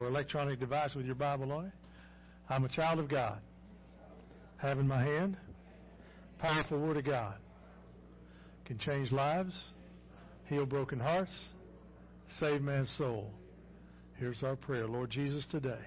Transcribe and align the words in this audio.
or 0.00 0.08
electronic 0.08 0.60
device 0.60 0.94
with 0.94 1.06
your 1.06 1.14
Bible 1.14 1.50
on 1.52 1.66
it. 1.66 1.72
I'm 2.50 2.64
a 2.64 2.68
child 2.68 2.98
of 2.98 3.08
God. 3.08 3.40
Have 4.58 4.78
in 4.78 4.86
my 4.86 5.02
hand 5.02 5.38
powerful 6.38 6.78
Word 6.78 6.98
of 6.98 7.04
God. 7.06 7.36
Can 8.66 8.78
change 8.78 9.10
lives, 9.10 9.54
heal 10.50 10.66
broken 10.66 11.00
hearts, 11.00 11.34
save 12.38 12.60
man's 12.60 12.92
soul. 12.98 13.30
Here's 14.18 14.42
our 14.42 14.54
prayer. 14.54 14.86
Lord 14.86 15.08
Jesus, 15.08 15.46
today, 15.50 15.86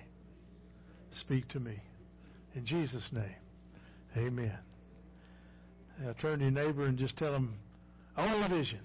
speak 1.19 1.47
to 1.49 1.59
me. 1.59 1.79
In 2.55 2.65
Jesus' 2.65 3.07
name, 3.11 3.35
amen. 4.17 4.57
Now 6.01 6.13
turn 6.19 6.39
to 6.39 6.45
your 6.45 6.51
neighbor 6.51 6.85
and 6.85 6.97
just 6.97 7.15
tell 7.17 7.35
him, 7.35 7.53
the 8.15 8.47
vision. 8.49 8.79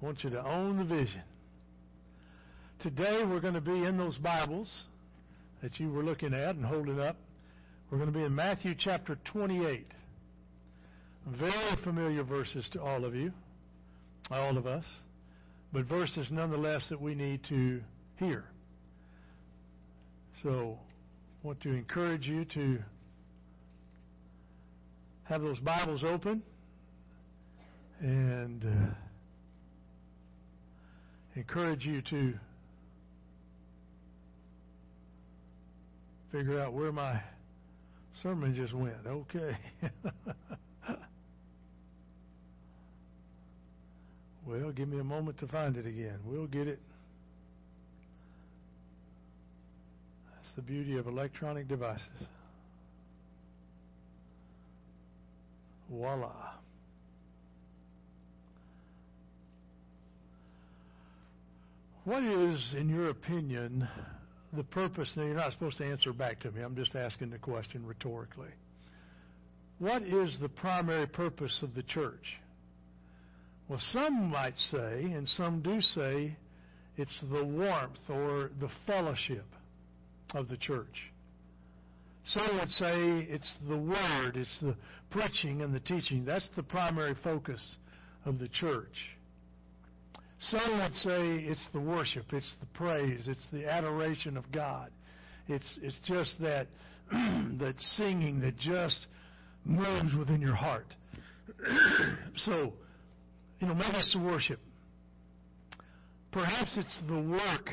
I 0.00 0.04
want 0.04 0.24
you 0.24 0.30
to 0.30 0.42
own 0.46 0.78
the 0.78 0.84
vision. 0.84 1.22
Today 2.80 3.22
we're 3.24 3.40
going 3.40 3.54
to 3.54 3.60
be 3.60 3.84
in 3.84 3.98
those 3.98 4.16
Bibles 4.16 4.70
that 5.62 5.78
you 5.78 5.90
were 5.90 6.02
looking 6.02 6.32
at 6.32 6.56
and 6.56 6.64
holding 6.64 6.98
up. 6.98 7.16
We're 7.90 7.98
going 7.98 8.10
to 8.10 8.18
be 8.18 8.24
in 8.24 8.34
Matthew 8.34 8.74
chapter 8.78 9.18
28. 9.30 9.86
Very 11.38 11.76
familiar 11.84 12.24
verses 12.24 12.66
to 12.72 12.80
all 12.80 13.04
of 13.04 13.14
you, 13.14 13.30
all 14.30 14.56
of 14.56 14.66
us, 14.66 14.84
but 15.70 15.84
verses 15.84 16.28
nonetheless 16.30 16.86
that 16.88 17.00
we 17.00 17.14
need 17.14 17.40
to 17.50 17.82
hear. 18.16 18.44
So, 20.42 20.78
I 21.44 21.46
want 21.46 21.60
to 21.62 21.70
encourage 21.70 22.26
you 22.26 22.46
to 22.46 22.78
have 25.24 25.42
those 25.42 25.58
Bibles 25.58 26.02
open 26.04 26.42
and 28.00 28.64
uh, 28.64 28.94
encourage 31.36 31.84
you 31.84 32.02
to 32.02 32.34
figure 36.32 36.60
out 36.60 36.72
where 36.72 36.92
my 36.92 37.20
sermon 38.22 38.54
just 38.54 38.72
went. 38.74 39.06
Okay. 39.06 39.56
well, 44.46 44.70
give 44.72 44.88
me 44.88 44.98
a 45.00 45.04
moment 45.04 45.38
to 45.38 45.46
find 45.46 45.76
it 45.76 45.86
again. 45.86 46.18
We'll 46.24 46.46
get 46.46 46.68
it. 46.68 46.78
That's 50.34 50.54
the 50.56 50.62
beauty 50.62 50.96
of 50.96 51.06
electronic 51.06 51.68
devices. 51.68 52.08
Voila. 55.90 56.32
What 62.10 62.24
is, 62.24 62.74
in 62.76 62.88
your 62.88 63.10
opinion, 63.10 63.86
the 64.52 64.64
purpose? 64.64 65.12
Now, 65.14 65.22
you're 65.22 65.34
not 65.34 65.52
supposed 65.52 65.78
to 65.78 65.84
answer 65.84 66.12
back 66.12 66.40
to 66.40 66.50
me. 66.50 66.60
I'm 66.60 66.74
just 66.74 66.96
asking 66.96 67.30
the 67.30 67.38
question 67.38 67.86
rhetorically. 67.86 68.48
What 69.78 70.02
is 70.02 70.36
the 70.40 70.48
primary 70.48 71.06
purpose 71.06 71.56
of 71.62 71.72
the 71.76 71.84
church? 71.84 72.24
Well, 73.68 73.78
some 73.92 74.28
might 74.28 74.58
say, 74.72 75.02
and 75.04 75.28
some 75.36 75.62
do 75.62 75.80
say, 75.80 76.36
it's 76.96 77.16
the 77.30 77.44
warmth 77.44 78.00
or 78.08 78.50
the 78.58 78.70
fellowship 78.88 79.46
of 80.34 80.48
the 80.48 80.56
church. 80.56 81.12
Some 82.24 82.58
would 82.58 82.70
say 82.70 83.28
it's 83.30 83.54
the 83.68 83.78
word, 83.78 84.32
it's 84.34 84.58
the 84.60 84.74
preaching 85.10 85.62
and 85.62 85.72
the 85.72 85.78
teaching. 85.78 86.24
That's 86.24 86.48
the 86.56 86.64
primary 86.64 87.14
focus 87.22 87.64
of 88.24 88.40
the 88.40 88.48
church. 88.48 88.96
Some 90.40 90.78
would 90.80 90.94
say 90.94 91.34
it's 91.36 91.66
the 91.72 91.80
worship, 91.80 92.32
it's 92.32 92.54
the 92.60 92.66
praise, 92.66 93.28
it's 93.28 93.46
the 93.52 93.70
adoration 93.70 94.38
of 94.38 94.50
God. 94.50 94.90
It's 95.48 95.78
it's 95.82 95.98
just 96.06 96.40
that 96.40 96.66
that 97.10 97.74
singing 97.78 98.40
that 98.40 98.56
just 98.56 99.06
moves 99.64 100.14
within 100.14 100.40
your 100.40 100.54
heart. 100.54 100.86
so, 102.36 102.72
you 103.60 103.66
know, 103.66 103.74
maybe 103.74 103.96
it's 103.96 104.12
the 104.14 104.20
worship. 104.20 104.60
Perhaps 106.32 106.78
it's 106.78 106.98
the 107.06 107.20
work 107.20 107.70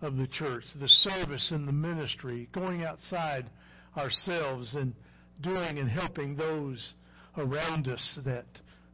of 0.00 0.16
the 0.16 0.26
church, 0.26 0.64
the 0.80 0.88
service 0.88 1.52
and 1.52 1.68
the 1.68 1.72
ministry, 1.72 2.48
going 2.52 2.82
outside 2.82 3.48
ourselves 3.96 4.74
and 4.74 4.92
doing 5.40 5.78
and 5.78 5.88
helping 5.88 6.34
those 6.34 6.94
around 7.36 7.86
us 7.86 8.18
that 8.24 8.46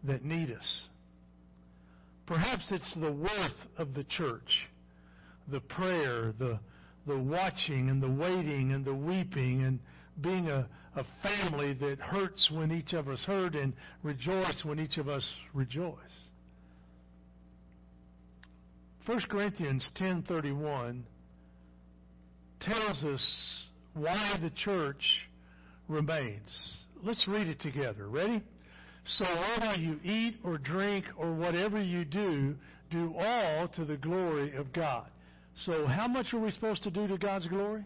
that 0.04 0.24
need 0.24 0.50
us. 0.50 0.82
Perhaps 2.28 2.70
it's 2.70 2.94
the 3.00 3.10
worth 3.10 3.56
of 3.78 3.94
the 3.94 4.04
church, 4.04 4.68
the 5.50 5.60
prayer, 5.60 6.34
the 6.38 6.60
the 7.06 7.18
watching 7.18 7.88
and 7.88 8.02
the 8.02 8.10
waiting 8.10 8.72
and 8.72 8.84
the 8.84 8.94
weeping 8.94 9.64
and 9.64 9.80
being 10.20 10.48
a, 10.48 10.68
a 10.94 11.04
family 11.22 11.72
that 11.72 11.98
hurts 11.98 12.50
when 12.52 12.70
each 12.70 12.92
of 12.92 13.08
us 13.08 13.24
hurt 13.26 13.54
and 13.54 13.72
rejoice 14.02 14.62
when 14.62 14.78
each 14.78 14.98
of 14.98 15.08
us 15.08 15.26
rejoice. 15.54 15.94
1 19.06 19.22
Corinthians 19.30 19.88
10:31 19.98 21.00
tells 22.60 23.02
us 23.04 23.64
why 23.94 24.38
the 24.42 24.50
church 24.50 25.02
remains. 25.88 26.76
Let's 27.02 27.26
read 27.26 27.46
it 27.46 27.60
together. 27.60 28.06
Ready? 28.06 28.42
So 29.16 29.24
whether 29.24 29.76
you 29.76 29.98
eat 30.04 30.36
or 30.44 30.58
drink 30.58 31.04
or 31.16 31.32
whatever 31.32 31.80
you 31.80 32.04
do, 32.04 32.54
do 32.90 33.14
all 33.18 33.68
to 33.68 33.84
the 33.84 33.96
glory 33.96 34.54
of 34.56 34.72
God. 34.72 35.08
So 35.64 35.86
how 35.86 36.06
much 36.06 36.32
are 36.32 36.38
we 36.38 36.50
supposed 36.50 36.82
to 36.82 36.90
do 36.90 37.06
to 37.08 37.16
God's 37.16 37.46
glory? 37.46 37.84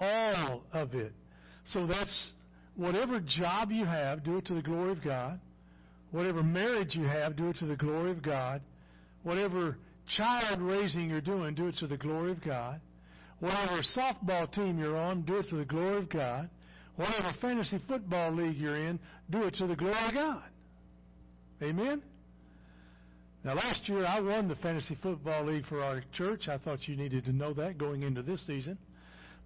All 0.00 0.62
of 0.72 0.94
it. 0.94 1.12
So 1.72 1.86
that's 1.86 2.30
whatever 2.76 3.20
job 3.20 3.70
you 3.70 3.84
have, 3.84 4.24
do 4.24 4.38
it 4.38 4.46
to 4.46 4.54
the 4.54 4.62
glory 4.62 4.92
of 4.92 5.02
God. 5.02 5.40
Whatever 6.10 6.42
marriage 6.42 6.94
you 6.94 7.04
have, 7.04 7.36
do 7.36 7.48
it 7.48 7.58
to 7.58 7.66
the 7.66 7.76
glory 7.76 8.12
of 8.12 8.22
God. 8.22 8.62
Whatever 9.24 9.78
child 10.16 10.60
raising 10.60 11.10
you're 11.10 11.20
doing, 11.20 11.54
do 11.54 11.68
it 11.68 11.76
to 11.78 11.86
the 11.86 11.96
glory 11.96 12.30
of 12.30 12.42
God. 12.42 12.80
Whatever 13.40 13.82
softball 13.96 14.50
team 14.52 14.78
you're 14.78 14.96
on, 14.96 15.22
do 15.22 15.38
it 15.38 15.48
to 15.48 15.56
the 15.56 15.64
glory 15.64 15.98
of 15.98 16.08
God. 16.08 16.48
Whatever 16.96 17.34
fantasy 17.40 17.80
football 17.88 18.32
league 18.32 18.56
you're 18.56 18.76
in, 18.76 18.98
do 19.30 19.42
it 19.44 19.54
to 19.56 19.66
the 19.66 19.76
glory 19.76 20.08
of 20.08 20.14
God. 20.14 20.42
Amen? 21.62 22.02
Now, 23.42 23.54
last 23.54 23.88
year 23.88 24.06
I 24.06 24.20
won 24.20 24.48
the 24.48 24.56
fantasy 24.56 24.96
football 25.02 25.44
league 25.46 25.66
for 25.66 25.82
our 25.82 26.02
church. 26.16 26.48
I 26.48 26.58
thought 26.58 26.88
you 26.88 26.96
needed 26.96 27.24
to 27.24 27.32
know 27.32 27.52
that 27.54 27.78
going 27.78 28.02
into 28.02 28.22
this 28.22 28.44
season 28.46 28.78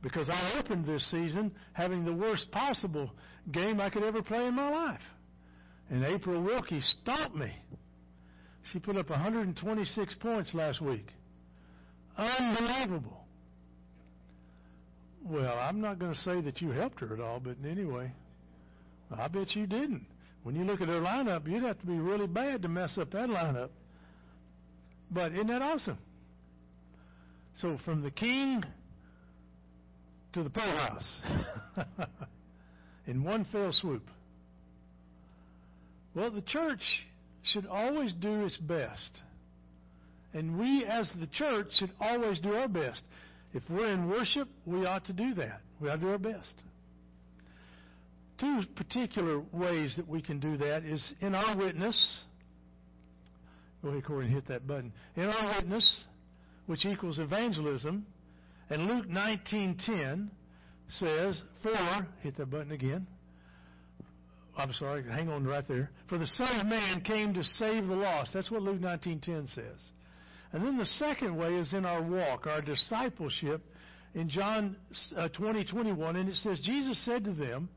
because 0.02 0.28
I 0.28 0.58
opened 0.58 0.86
this 0.86 1.10
season 1.10 1.52
having 1.72 2.04
the 2.04 2.12
worst 2.12 2.50
possible 2.52 3.10
game 3.50 3.80
I 3.80 3.90
could 3.90 4.04
ever 4.04 4.22
play 4.22 4.46
in 4.46 4.54
my 4.54 4.70
life. 4.70 5.00
And 5.90 6.04
April 6.04 6.42
Wilkie 6.42 6.82
stopped 7.00 7.34
me. 7.34 7.52
She 8.72 8.78
put 8.78 8.96
up 8.96 9.08
126 9.08 10.14
points 10.20 10.54
last 10.54 10.80
week. 10.80 11.06
Unbelievable. 12.16 13.17
Well, 15.24 15.58
I'm 15.58 15.80
not 15.80 15.98
going 15.98 16.14
to 16.14 16.20
say 16.20 16.40
that 16.40 16.60
you 16.60 16.70
helped 16.70 17.00
her 17.00 17.12
at 17.12 17.20
all, 17.20 17.40
but 17.40 17.56
anyway, 17.68 18.12
I 19.16 19.28
bet 19.28 19.54
you 19.54 19.66
didn't. 19.66 20.06
When 20.42 20.54
you 20.54 20.64
look 20.64 20.80
at 20.80 20.88
her 20.88 21.00
lineup, 21.00 21.46
you'd 21.48 21.64
have 21.64 21.78
to 21.80 21.86
be 21.86 21.98
really 21.98 22.26
bad 22.26 22.62
to 22.62 22.68
mess 22.68 22.96
up 22.96 23.10
that 23.12 23.28
lineup. 23.28 23.70
But 25.10 25.32
isn't 25.32 25.48
that 25.48 25.62
awesome? 25.62 25.98
So 27.60 27.78
from 27.84 28.02
the 28.02 28.10
king 28.10 28.62
to 30.32 30.42
the 30.42 30.50
poorhouse 30.50 31.22
in 33.06 33.24
one 33.24 33.46
fell 33.50 33.72
swoop. 33.72 34.08
Well, 36.14 36.30
the 36.30 36.42
church 36.42 36.82
should 37.42 37.66
always 37.66 38.12
do 38.12 38.44
its 38.44 38.56
best. 38.56 39.10
And 40.34 40.58
we 40.58 40.84
as 40.84 41.10
the 41.18 41.26
church 41.26 41.68
should 41.78 41.92
always 42.00 42.38
do 42.40 42.54
our 42.54 42.68
best. 42.68 43.02
If 43.58 43.68
we're 43.68 43.92
in 43.92 44.08
worship, 44.08 44.48
we 44.66 44.86
ought 44.86 45.04
to 45.06 45.12
do 45.12 45.34
that. 45.34 45.62
We 45.80 45.88
ought 45.88 45.96
to 45.96 46.00
do 46.00 46.08
our 46.10 46.18
best. 46.18 46.54
Two 48.38 48.60
particular 48.76 49.40
ways 49.52 49.94
that 49.96 50.06
we 50.06 50.22
can 50.22 50.38
do 50.38 50.56
that 50.58 50.84
is 50.84 51.02
in 51.20 51.34
our 51.34 51.56
witness. 51.56 52.20
Go 53.82 53.88
ahead, 53.88 54.04
Corey, 54.04 54.26
and 54.26 54.34
hit 54.34 54.46
that 54.46 54.68
button. 54.68 54.92
In 55.16 55.24
our 55.24 55.56
witness, 55.56 56.04
which 56.66 56.86
equals 56.86 57.18
evangelism, 57.18 58.06
and 58.70 58.86
Luke 58.86 59.08
19:10 59.08 60.30
says, 60.90 61.42
"For 61.60 62.06
hit 62.20 62.36
that 62.36 62.50
button 62.50 62.70
again." 62.70 63.08
I'm 64.56 64.72
sorry, 64.74 65.02
hang 65.02 65.30
on 65.30 65.44
right 65.44 65.66
there. 65.66 65.90
For 66.06 66.16
the 66.18 66.28
Son 66.28 66.60
of 66.60 66.66
Man 66.66 67.00
came 67.00 67.34
to 67.34 67.42
save 67.42 67.88
the 67.88 67.96
lost. 67.96 68.32
That's 68.32 68.52
what 68.52 68.62
Luke 68.62 68.80
19:10 68.80 69.48
says. 69.48 69.80
And 70.52 70.64
then 70.64 70.78
the 70.78 70.86
second 70.86 71.36
way 71.36 71.54
is 71.54 71.72
in 71.74 71.84
our 71.84 72.02
walk, 72.02 72.46
our 72.46 72.62
discipleship 72.62 73.62
in 74.14 74.28
John 74.28 74.76
uh, 75.16 75.28
20, 75.28 75.64
21. 75.64 76.16
And 76.16 76.28
it 76.28 76.36
says, 76.36 76.60
Jesus 76.60 77.04
said 77.04 77.24
to 77.24 77.32
them, 77.32 77.68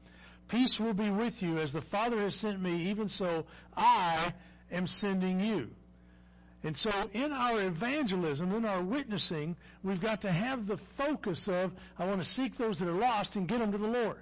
Peace 0.49 0.77
will 0.79 0.93
be 0.93 1.09
with 1.09 1.33
you 1.39 1.57
as 1.57 1.71
the 1.71 1.81
Father 1.91 2.19
has 2.21 2.35
sent 2.35 2.61
me, 2.61 2.89
even 2.89 3.09
so 3.09 3.45
I 3.75 4.33
am 4.71 4.87
sending 4.87 5.39
you. 5.39 5.69
And 6.63 6.77
so 6.77 6.91
in 7.13 7.31
our 7.31 7.61
evangelism, 7.63 8.51
in 8.53 8.65
our 8.65 8.83
witnessing, 8.83 9.55
we've 9.83 10.01
got 10.01 10.21
to 10.21 10.31
have 10.31 10.67
the 10.67 10.77
focus 10.97 11.43
of, 11.47 11.71
I 11.97 12.05
want 12.05 12.19
to 12.19 12.27
seek 12.27 12.57
those 12.57 12.77
that 12.79 12.87
are 12.87 12.97
lost 12.97 13.35
and 13.35 13.47
get 13.47 13.59
them 13.59 13.71
to 13.71 13.77
the 13.77 13.87
Lord. 13.87 14.17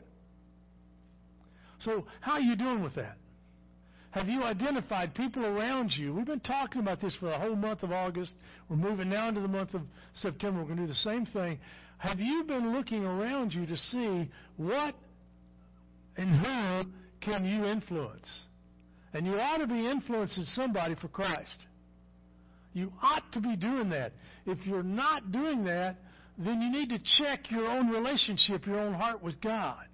So 1.83 2.05
how 2.21 2.33
are 2.33 2.41
you 2.41 2.55
doing 2.55 2.81
with 2.81 2.95
that? 2.95 3.17
Have 4.11 4.27
you 4.27 4.43
identified 4.43 5.13
people 5.13 5.45
around 5.45 5.91
you? 5.95 6.13
We've 6.13 6.25
been 6.25 6.39
talking 6.39 6.81
about 6.81 6.99
this 6.99 7.15
for 7.19 7.27
the 7.27 7.37
whole 7.37 7.55
month 7.55 7.83
of 7.83 7.91
August. 7.91 8.31
We're 8.67 8.75
moving 8.75 9.09
now 9.09 9.29
into 9.29 9.41
the 9.41 9.47
month 9.47 9.75
of 9.75 9.81
September. 10.15 10.61
We're 10.61 10.65
going 10.65 10.77
to 10.77 10.83
do 10.87 10.89
the 10.89 10.95
same 10.95 11.27
thing. 11.27 11.59
Have 11.99 12.19
you 12.19 12.43
been 12.43 12.73
looking 12.73 13.05
around 13.05 13.53
you 13.53 13.67
to 13.67 13.77
see 13.77 14.29
what 14.57 14.95
and 16.17 16.29
who 16.29 16.89
can 17.21 17.45
you 17.45 17.65
influence? 17.65 18.27
And 19.13 19.27
you 19.27 19.39
ought 19.39 19.57
to 19.57 19.67
be 19.67 19.87
influencing 19.87 20.45
somebody 20.45 20.95
for 20.95 21.07
Christ. 21.07 21.57
You 22.73 22.91
ought 23.01 23.31
to 23.33 23.41
be 23.41 23.55
doing 23.55 23.89
that. 23.89 24.13
If 24.45 24.65
you're 24.65 24.83
not 24.83 25.31
doing 25.31 25.65
that, 25.65 25.97
then 26.37 26.61
you 26.61 26.71
need 26.71 26.89
to 26.89 26.99
check 27.17 27.51
your 27.51 27.67
own 27.67 27.89
relationship, 27.89 28.65
your 28.65 28.79
own 28.79 28.93
heart 28.93 29.21
with 29.21 29.39
God. 29.41 29.85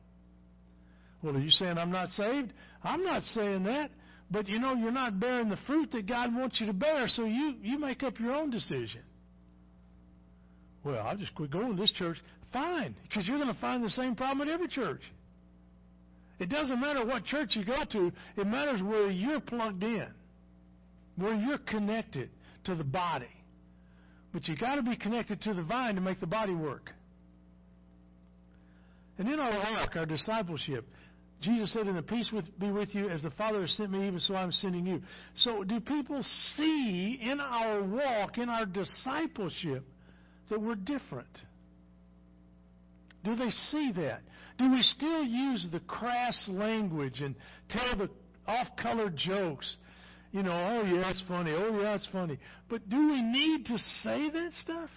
Well, 1.21 1.35
are 1.35 1.39
you 1.39 1.51
saying 1.51 1.77
I'm 1.77 1.91
not 1.91 2.09
saved? 2.09 2.53
I'm 2.83 3.03
not 3.03 3.23
saying 3.23 3.63
that. 3.63 3.89
But 4.31 4.47
you 4.47 4.59
know, 4.59 4.73
you're 4.75 4.91
not 4.91 5.19
bearing 5.19 5.49
the 5.49 5.57
fruit 5.67 5.91
that 5.91 6.07
God 6.07 6.35
wants 6.35 6.59
you 6.59 6.65
to 6.67 6.73
bear, 6.73 7.07
so 7.07 7.25
you, 7.25 7.55
you 7.61 7.77
make 7.77 8.03
up 8.03 8.19
your 8.19 8.33
own 8.33 8.49
decision. 8.49 9.01
Well, 10.83 11.05
I'll 11.05 11.17
just 11.17 11.33
quit 11.35 11.51
going 11.51 11.75
to 11.75 11.81
this 11.81 11.91
church. 11.91 12.17
Fine, 12.51 12.95
because 13.03 13.27
you're 13.27 13.37
going 13.37 13.53
to 13.53 13.59
find 13.59 13.83
the 13.83 13.89
same 13.89 14.15
problem 14.15 14.47
at 14.47 14.53
every 14.53 14.67
church. 14.67 15.01
It 16.39 16.49
doesn't 16.49 16.79
matter 16.79 17.05
what 17.05 17.25
church 17.25 17.55
you 17.55 17.65
go 17.65 17.83
to, 17.91 18.11
it 18.35 18.47
matters 18.47 18.81
where 18.81 19.09
you're 19.09 19.39
plugged 19.39 19.83
in, 19.83 20.07
where 21.15 21.33
you're 21.33 21.59
connected 21.59 22.29
to 22.65 22.75
the 22.75 22.83
body. 22.83 23.25
But 24.33 24.47
you've 24.47 24.59
got 24.59 24.75
to 24.75 24.83
be 24.83 24.97
connected 24.97 25.41
to 25.43 25.53
the 25.53 25.63
vine 25.63 25.95
to 25.95 26.01
make 26.01 26.19
the 26.19 26.27
body 26.27 26.53
work. 26.53 26.89
And 29.17 29.29
in 29.29 29.39
our 29.39 29.51
walk, 29.51 29.95
our 29.95 30.05
discipleship, 30.05 30.85
Jesus 31.41 31.73
said, 31.73 31.87
"In 31.87 31.95
the 31.95 32.01
peace 32.01 32.31
with, 32.31 32.45
be 32.59 32.71
with 32.71 32.95
you, 32.95 33.09
as 33.09 33.21
the 33.21 33.31
Father 33.31 33.61
has 33.61 33.71
sent 33.71 33.91
me, 33.91 34.07
even 34.07 34.19
so 34.19 34.35
I'm 34.35 34.51
sending 34.51 34.85
you." 34.85 35.01
So, 35.35 35.63
do 35.63 35.79
people 35.79 36.23
see 36.55 37.19
in 37.21 37.39
our 37.39 37.83
walk, 37.83 38.37
in 38.37 38.49
our 38.49 38.65
discipleship, 38.65 39.85
that 40.49 40.59
we're 40.59 40.75
different? 40.75 41.27
Do 43.23 43.35
they 43.35 43.49
see 43.49 43.91
that? 43.93 44.21
Do 44.57 44.71
we 44.71 44.81
still 44.83 45.23
use 45.23 45.67
the 45.71 45.81
crass 45.81 46.47
language 46.47 47.21
and 47.21 47.35
tell 47.69 47.97
the 47.97 48.09
off-color 48.47 49.09
jokes? 49.09 49.75
You 50.31 50.43
know, 50.43 50.51
oh 50.51 50.85
yeah, 50.85 51.09
it's 51.09 51.23
funny. 51.27 51.51
Oh 51.51 51.79
yeah, 51.81 51.95
it's 51.95 52.07
funny. 52.11 52.39
But 52.69 52.89
do 52.89 52.97
we 52.97 53.21
need 53.21 53.65
to 53.65 53.77
say 53.77 54.29
that 54.29 54.51
stuff? 54.61 54.89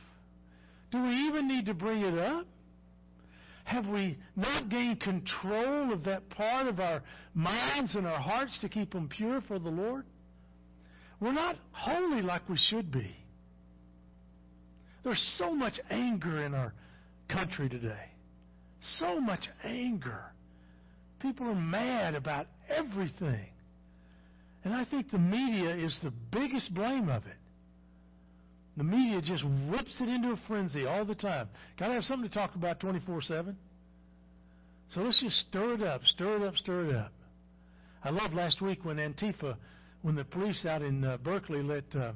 Do 0.91 1.03
we 1.03 1.11
even 1.29 1.49
need 1.49 1.67
to 1.67 1.75
bring 1.75 2.03
it 2.03 2.17
up? 2.17 2.47
Have 3.69 3.87
we 3.87 4.17
not 4.35 4.71
gained 4.71 4.99
control 5.01 5.93
of 5.93 6.03
that 6.05 6.31
part 6.31 6.69
of 6.69 6.81
our 6.81 7.03
minds 7.35 7.95
and 7.97 8.07
our 8.07 8.19
hearts 8.19 8.59
to 8.63 8.69
keep 8.69 8.95
them 8.95 9.11
pure 9.11 9.43
for 9.43 9.59
the 9.59 9.69
Lord? 9.69 10.07
We're 11.21 11.33
not 11.33 11.57
holy 11.73 12.23
like 12.23 12.49
we 12.49 12.57
should 12.57 12.91
be. 12.91 13.15
There's 15.05 15.23
so 15.37 15.55
much 15.55 15.79
anger 15.91 16.47
in 16.47 16.55
our 16.55 16.73
country 17.29 17.69
today. 17.69 18.07
So 18.81 19.21
much 19.21 19.45
anger. 19.63 20.23
People 21.21 21.49
are 21.49 21.55
mad 21.55 22.15
about 22.15 22.47
everything. 22.71 23.51
And 24.65 24.73
I 24.73 24.87
think 24.87 25.11
the 25.11 25.19
media 25.19 25.77
is 25.77 25.95
the 26.03 26.13
biggest 26.33 26.75
blame 26.75 27.11
of 27.11 27.27
it. 27.27 27.38
The 28.79 28.85
media 28.85 29.21
just 29.21 29.43
whips 29.43 29.97
it 30.01 30.09
into 30.09 30.31
a 30.31 30.37
frenzy 30.47 30.87
all 30.87 31.05
the 31.05 31.17
time. 31.17 31.49
Got 31.81 31.89
to 31.89 31.95
have 31.95 32.05
something 32.05 32.29
to 32.31 32.35
talk 32.35 32.55
about 32.55 32.79
24 32.79 33.23
7. 33.23 33.57
So 34.91 35.01
let's 35.01 35.21
just 35.21 35.37
stir 35.49 35.75
it 35.75 35.83
up, 35.83 36.05
stir 36.05 36.37
it 36.37 36.43
up, 36.43 36.55
stir 36.55 36.91
it 36.91 36.95
up. 36.95 37.13
I 38.05 38.11
loved 38.11 38.35
last 38.35 38.63
week 38.63 38.85
when 38.85 38.99
Antifa, 38.99 39.57
when 40.03 40.15
the 40.15 40.25
police 40.25 40.65
out 40.65 40.83
in 40.83 41.05
uh, 41.05 41.17
Berkeley 41.17 41.61
let 41.61 41.85
uh, 41.97 42.13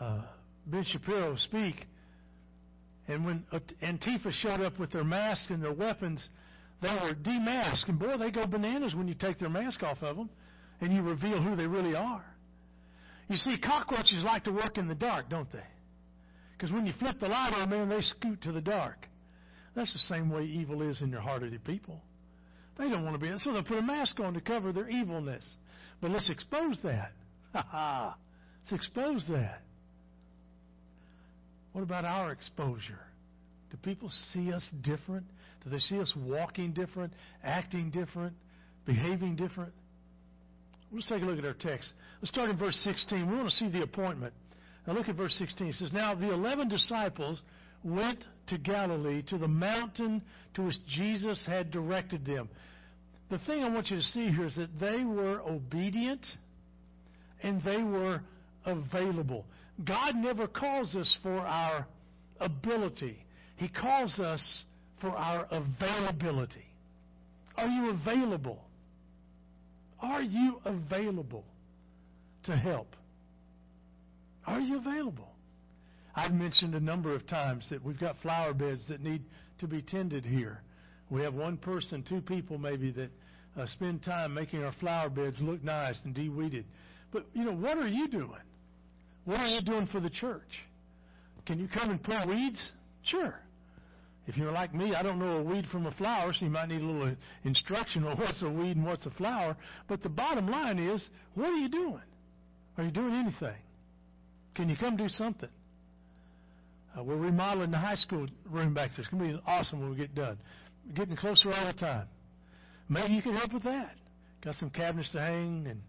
uh, 0.00 0.22
Ben 0.66 0.82
Shapiro 0.82 1.36
speak, 1.36 1.86
and 3.06 3.24
when 3.24 3.44
Antifa 3.80 4.32
showed 4.32 4.60
up 4.60 4.80
with 4.80 4.90
their 4.90 5.04
masks 5.04 5.46
and 5.50 5.62
their 5.62 5.72
weapons, 5.72 6.28
they 6.82 6.88
were 6.88 7.14
demasked. 7.14 7.88
And 7.88 7.96
boy, 7.96 8.18
they 8.18 8.32
go 8.32 8.44
bananas 8.44 8.96
when 8.96 9.06
you 9.06 9.14
take 9.14 9.38
their 9.38 9.48
mask 9.48 9.84
off 9.84 10.02
of 10.02 10.16
them 10.16 10.30
and 10.80 10.92
you 10.92 11.02
reveal 11.02 11.40
who 11.40 11.54
they 11.54 11.68
really 11.68 11.94
are. 11.94 12.24
You 13.28 13.36
see, 13.36 13.58
cockroaches 13.58 14.22
like 14.24 14.44
to 14.44 14.52
work 14.52 14.78
in 14.78 14.88
the 14.88 14.94
dark, 14.94 15.28
don't 15.28 15.50
they? 15.52 15.64
Because 16.52 16.72
when 16.72 16.86
you 16.86 16.92
flip 16.98 17.20
the 17.20 17.28
light 17.28 17.52
on 17.54 17.70
them, 17.70 17.88
they 17.88 18.00
scoot 18.00 18.42
to 18.42 18.52
the 18.52 18.60
dark. 18.60 19.06
That's 19.76 19.92
the 19.92 19.98
same 20.00 20.30
way 20.30 20.44
evil 20.44 20.82
is 20.82 21.00
in 21.02 21.10
your 21.10 21.20
heart 21.20 21.42
of 21.42 21.52
the 21.52 21.58
people. 21.58 22.00
They 22.78 22.88
don't 22.88 23.04
want 23.04 23.14
to 23.14 23.20
be 23.20 23.28
in, 23.28 23.38
so 23.38 23.52
they'll 23.52 23.62
put 23.62 23.78
a 23.78 23.82
mask 23.82 24.18
on 24.20 24.34
to 24.34 24.40
cover 24.40 24.72
their 24.72 24.88
evilness. 24.88 25.44
But 26.00 26.10
let's 26.10 26.30
expose 26.30 26.78
that. 26.82 27.12
Ha 27.52 27.66
ha. 27.70 28.16
Let's 28.62 28.84
expose 28.84 29.24
that. 29.28 29.62
What 31.72 31.82
about 31.82 32.04
our 32.04 32.32
exposure? 32.32 33.00
Do 33.70 33.76
people 33.82 34.10
see 34.32 34.52
us 34.52 34.62
different? 34.82 35.26
Do 35.62 35.70
they 35.70 35.78
see 35.78 36.00
us 36.00 36.12
walking 36.16 36.72
different, 36.72 37.12
acting 37.44 37.90
different, 37.90 38.34
behaving 38.86 39.36
different? 39.36 39.72
Let's 40.92 41.08
take 41.08 41.22
a 41.22 41.26
look 41.26 41.38
at 41.38 41.44
our 41.44 41.54
text. 41.54 41.90
Let's 42.20 42.30
start 42.30 42.50
in 42.50 42.56
verse 42.56 42.78
16. 42.82 43.28
We 43.28 43.36
want 43.36 43.48
to 43.48 43.54
see 43.54 43.68
the 43.68 43.82
appointment. 43.82 44.32
Now 44.86 44.94
look 44.94 45.08
at 45.08 45.16
verse 45.16 45.34
16. 45.38 45.68
It 45.68 45.74
says, 45.74 45.92
Now 45.92 46.14
the 46.14 46.32
eleven 46.32 46.68
disciples 46.68 47.40
went 47.84 48.24
to 48.48 48.58
Galilee, 48.58 49.22
to 49.28 49.38
the 49.38 49.48
mountain 49.48 50.22
to 50.54 50.62
which 50.62 50.76
Jesus 50.88 51.44
had 51.46 51.70
directed 51.70 52.24
them. 52.24 52.48
The 53.30 53.38
thing 53.40 53.62
I 53.62 53.68
want 53.68 53.90
you 53.90 53.98
to 53.98 54.02
see 54.02 54.28
here 54.28 54.46
is 54.46 54.56
that 54.56 54.80
they 54.80 55.04
were 55.04 55.40
obedient 55.40 56.24
and 57.42 57.62
they 57.62 57.82
were 57.82 58.22
available. 58.64 59.44
God 59.84 60.16
never 60.16 60.46
calls 60.46 60.94
us 60.96 61.18
for 61.22 61.38
our 61.38 61.86
ability, 62.40 63.18
He 63.56 63.68
calls 63.68 64.18
us 64.18 64.62
for 65.00 65.10
our 65.10 65.46
availability. 65.50 66.64
Are 67.56 67.68
you 67.68 67.90
available? 67.90 68.64
Are 70.00 70.22
you 70.22 70.60
available 70.64 71.44
to 72.44 72.56
help? 72.56 72.94
Are 74.46 74.60
you 74.60 74.78
available? 74.78 75.28
I've 76.14 76.32
mentioned 76.32 76.74
a 76.74 76.80
number 76.80 77.14
of 77.14 77.26
times 77.26 77.66
that 77.70 77.84
we've 77.84 77.98
got 77.98 78.16
flower 78.22 78.54
beds 78.54 78.82
that 78.88 79.00
need 79.00 79.22
to 79.60 79.66
be 79.66 79.82
tended 79.82 80.24
here. 80.24 80.62
We 81.10 81.22
have 81.22 81.34
one 81.34 81.56
person, 81.56 82.04
two 82.08 82.20
people 82.20 82.58
maybe, 82.58 82.90
that 82.92 83.10
uh, 83.56 83.66
spend 83.66 84.02
time 84.02 84.34
making 84.34 84.62
our 84.62 84.72
flower 84.80 85.10
beds 85.10 85.36
look 85.40 85.62
nice 85.62 85.98
and 86.04 86.14
de-weeded. 86.14 86.64
But, 87.12 87.26
you 87.34 87.44
know, 87.44 87.52
what 87.54 87.78
are 87.78 87.88
you 87.88 88.08
doing? 88.08 88.30
What 89.24 89.40
are 89.40 89.48
you 89.48 89.60
doing 89.62 89.86
for 89.86 90.00
the 90.00 90.10
church? 90.10 90.42
Can 91.46 91.58
you 91.58 91.68
come 91.68 91.90
and 91.90 92.02
pull 92.02 92.26
weeds? 92.28 92.72
Sure. 93.04 93.34
If 94.28 94.36
you're 94.36 94.52
like 94.52 94.74
me, 94.74 94.94
I 94.94 95.02
don't 95.02 95.18
know 95.18 95.38
a 95.38 95.42
weed 95.42 95.66
from 95.72 95.86
a 95.86 95.92
flower, 95.92 96.34
so 96.34 96.44
you 96.44 96.50
might 96.50 96.68
need 96.68 96.82
a 96.82 96.84
little 96.84 97.16
instruction 97.44 98.04
on 98.04 98.16
what's 98.18 98.42
a 98.42 98.50
weed 98.50 98.76
and 98.76 98.84
what's 98.84 99.06
a 99.06 99.10
flower. 99.10 99.56
But 99.88 100.02
the 100.02 100.10
bottom 100.10 100.46
line 100.46 100.78
is, 100.78 101.02
what 101.34 101.48
are 101.48 101.56
you 101.56 101.70
doing? 101.70 102.02
Are 102.76 102.84
you 102.84 102.90
doing 102.90 103.14
anything? 103.14 103.56
Can 104.54 104.68
you 104.68 104.76
come 104.76 104.98
do 104.98 105.08
something? 105.08 105.48
Uh, 106.96 107.02
we're 107.02 107.16
remodeling 107.16 107.70
the 107.70 107.78
high 107.78 107.94
school 107.94 108.26
room 108.50 108.74
back 108.74 108.90
there. 108.90 109.00
It's 109.00 109.08
going 109.08 109.30
to 109.30 109.38
be 109.38 109.42
awesome 109.46 109.80
when 109.80 109.90
we 109.90 109.96
get 109.96 110.14
done. 110.14 110.36
We're 110.86 110.94
getting 110.94 111.16
closer 111.16 111.50
all 111.50 111.66
the 111.66 111.72
time. 111.78 112.06
Maybe 112.90 113.14
you 113.14 113.22
can 113.22 113.34
help 113.34 113.54
with 113.54 113.62
that. 113.62 113.94
Got 114.44 114.56
some 114.56 114.68
cabinets 114.68 115.08
to 115.12 115.20
hang, 115.20 115.66
and 115.68 115.80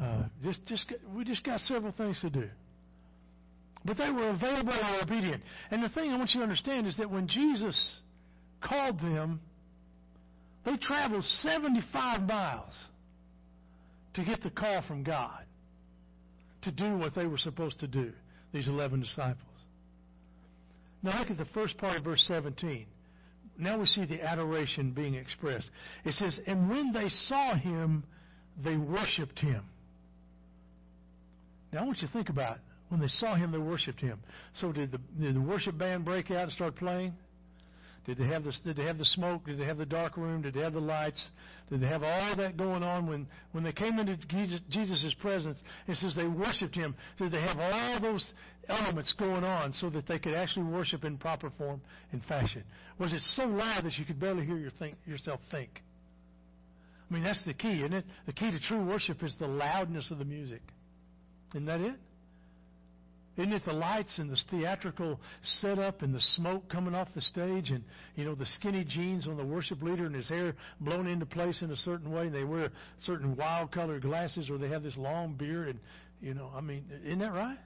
uh, 0.00 0.28
just 0.42 0.66
just 0.66 0.86
we 1.14 1.24
just 1.24 1.44
got 1.44 1.60
several 1.60 1.92
things 1.92 2.18
to 2.22 2.30
do. 2.30 2.48
But 3.84 3.96
they 3.96 4.10
were 4.10 4.30
available 4.30 4.72
and 4.72 5.02
obedient. 5.02 5.42
And 5.70 5.82
the 5.82 5.88
thing 5.88 6.10
I 6.10 6.16
want 6.16 6.30
you 6.34 6.40
to 6.40 6.44
understand 6.44 6.86
is 6.86 6.96
that 6.96 7.10
when 7.10 7.28
Jesus 7.28 7.78
called 8.62 9.00
them, 9.00 9.40
they 10.64 10.76
traveled 10.76 11.24
75 11.24 12.22
miles 12.22 12.72
to 14.14 14.24
get 14.24 14.42
the 14.42 14.50
call 14.50 14.82
from 14.86 15.04
God 15.04 15.44
to 16.62 16.72
do 16.72 16.96
what 16.98 17.14
they 17.14 17.26
were 17.26 17.38
supposed 17.38 17.78
to 17.80 17.86
do, 17.86 18.12
these 18.52 18.68
11 18.68 19.00
disciples. 19.00 19.44
Now 21.02 21.20
look 21.20 21.30
at 21.30 21.38
the 21.38 21.46
first 21.46 21.78
part 21.78 21.96
of 21.96 22.04
verse 22.04 22.24
17. 22.26 22.86
Now 23.56 23.78
we 23.78 23.86
see 23.86 24.04
the 24.04 24.22
adoration 24.22 24.92
being 24.92 25.14
expressed. 25.14 25.68
It 26.04 26.14
says, 26.14 26.38
And 26.46 26.68
when 26.68 26.92
they 26.92 27.08
saw 27.08 27.54
him, 27.54 28.04
they 28.62 28.76
worshiped 28.76 29.38
him. 29.38 29.62
Now 31.72 31.82
I 31.82 31.86
want 31.86 31.98
you 32.00 32.08
to 32.08 32.12
think 32.12 32.28
about 32.28 32.58
when 32.88 33.00
they 33.00 33.08
saw 33.08 33.34
him, 33.34 33.52
they 33.52 33.58
worshiped 33.58 34.00
him. 34.00 34.18
So 34.60 34.72
did 34.72 34.92
the, 34.92 34.98
did 35.20 35.34
the 35.34 35.40
worship 35.40 35.76
band 35.78 36.04
break 36.04 36.30
out 36.30 36.44
and 36.44 36.52
start 36.52 36.76
playing? 36.76 37.14
Did 38.06 38.16
they 38.16 38.24
have 38.24 38.42
the 38.42 38.54
Did 38.64 38.76
they 38.76 38.84
have 38.84 38.96
the 38.96 39.04
smoke? 39.04 39.44
Did 39.44 39.58
they 39.58 39.66
have 39.66 39.76
the 39.76 39.84
dark 39.84 40.16
room? 40.16 40.40
Did 40.40 40.54
they 40.54 40.60
have 40.60 40.72
the 40.72 40.80
lights? 40.80 41.22
Did 41.68 41.80
they 41.80 41.86
have 41.86 42.02
all 42.02 42.34
that 42.36 42.56
going 42.56 42.82
on 42.82 43.06
when 43.06 43.26
when 43.52 43.64
they 43.64 43.72
came 43.72 43.98
into 43.98 44.16
Jesus' 44.70 45.14
presence? 45.20 45.58
It 45.86 45.96
says 45.96 46.16
they 46.16 46.26
worshipped 46.26 46.74
Him. 46.74 46.94
Did 47.18 47.32
they 47.32 47.40
have 47.42 47.58
all 47.58 48.00
those 48.00 48.24
elements 48.66 49.12
going 49.18 49.44
on 49.44 49.74
so 49.74 49.90
that 49.90 50.06
they 50.06 50.18
could 50.18 50.32
actually 50.32 50.64
worship 50.64 51.04
in 51.04 51.18
proper 51.18 51.50
form 51.58 51.82
and 52.12 52.24
fashion? 52.24 52.64
Was 52.98 53.12
it 53.12 53.20
so 53.20 53.44
loud 53.44 53.84
that 53.84 53.98
you 53.98 54.06
could 54.06 54.18
barely 54.18 54.46
hear 54.46 54.56
your 54.56 54.70
think, 54.78 54.96
yourself 55.04 55.40
think? 55.50 55.82
I 57.10 57.14
mean, 57.14 57.22
that's 57.22 57.44
the 57.44 57.52
key, 57.54 57.80
isn't 57.80 57.92
it? 57.92 58.06
The 58.24 58.32
key 58.32 58.50
to 58.50 58.60
true 58.60 58.84
worship 58.84 59.22
is 59.22 59.34
the 59.38 59.46
loudness 59.46 60.10
of 60.10 60.16
the 60.16 60.24
music. 60.24 60.62
Isn't 61.54 61.66
that 61.66 61.82
it? 61.82 61.94
Isn't 63.38 63.52
it 63.52 63.64
the 63.64 63.72
lights 63.72 64.18
and 64.18 64.28
the 64.28 64.36
theatrical 64.50 65.20
setup 65.42 66.02
and 66.02 66.12
the 66.12 66.20
smoke 66.20 66.68
coming 66.68 66.92
off 66.92 67.06
the 67.14 67.20
stage 67.20 67.70
and, 67.70 67.84
you 68.16 68.24
know, 68.24 68.34
the 68.34 68.46
skinny 68.58 68.84
jeans 68.84 69.28
on 69.28 69.36
the 69.36 69.44
worship 69.44 69.80
leader 69.80 70.06
and 70.06 70.14
his 70.14 70.28
hair 70.28 70.56
blown 70.80 71.06
into 71.06 71.24
place 71.24 71.62
in 71.62 71.70
a 71.70 71.76
certain 71.76 72.10
way 72.10 72.22
and 72.22 72.34
they 72.34 72.42
wear 72.42 72.70
certain 73.04 73.36
wild 73.36 73.70
colored 73.70 74.02
glasses 74.02 74.50
or 74.50 74.58
they 74.58 74.68
have 74.68 74.82
this 74.82 74.96
long 74.96 75.34
beard 75.34 75.68
and, 75.68 75.78
you 76.20 76.34
know, 76.34 76.50
I 76.52 76.60
mean, 76.60 76.84
isn't 77.06 77.20
that 77.20 77.32
right? 77.32 77.58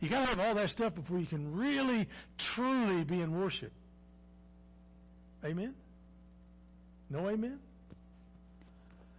You 0.00 0.08
gotta 0.08 0.30
have 0.30 0.38
all 0.38 0.54
that 0.54 0.70
stuff 0.70 0.94
before 0.94 1.18
you 1.18 1.26
can 1.26 1.54
really, 1.54 2.08
truly 2.54 3.04
be 3.04 3.20
in 3.20 3.38
worship. 3.38 3.72
Amen? 5.44 5.74
No 7.10 7.28
amen? 7.28 7.58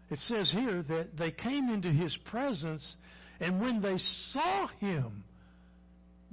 It 0.09 0.17
says 0.17 0.49
here 0.51 0.83
that 0.89 1.17
they 1.19 1.29
came 1.29 1.69
into 1.69 1.89
his 1.89 2.17
presence 2.31 2.95
and 3.39 3.61
when 3.61 3.79
they 3.79 3.97
saw 4.31 4.67
him, 4.79 5.23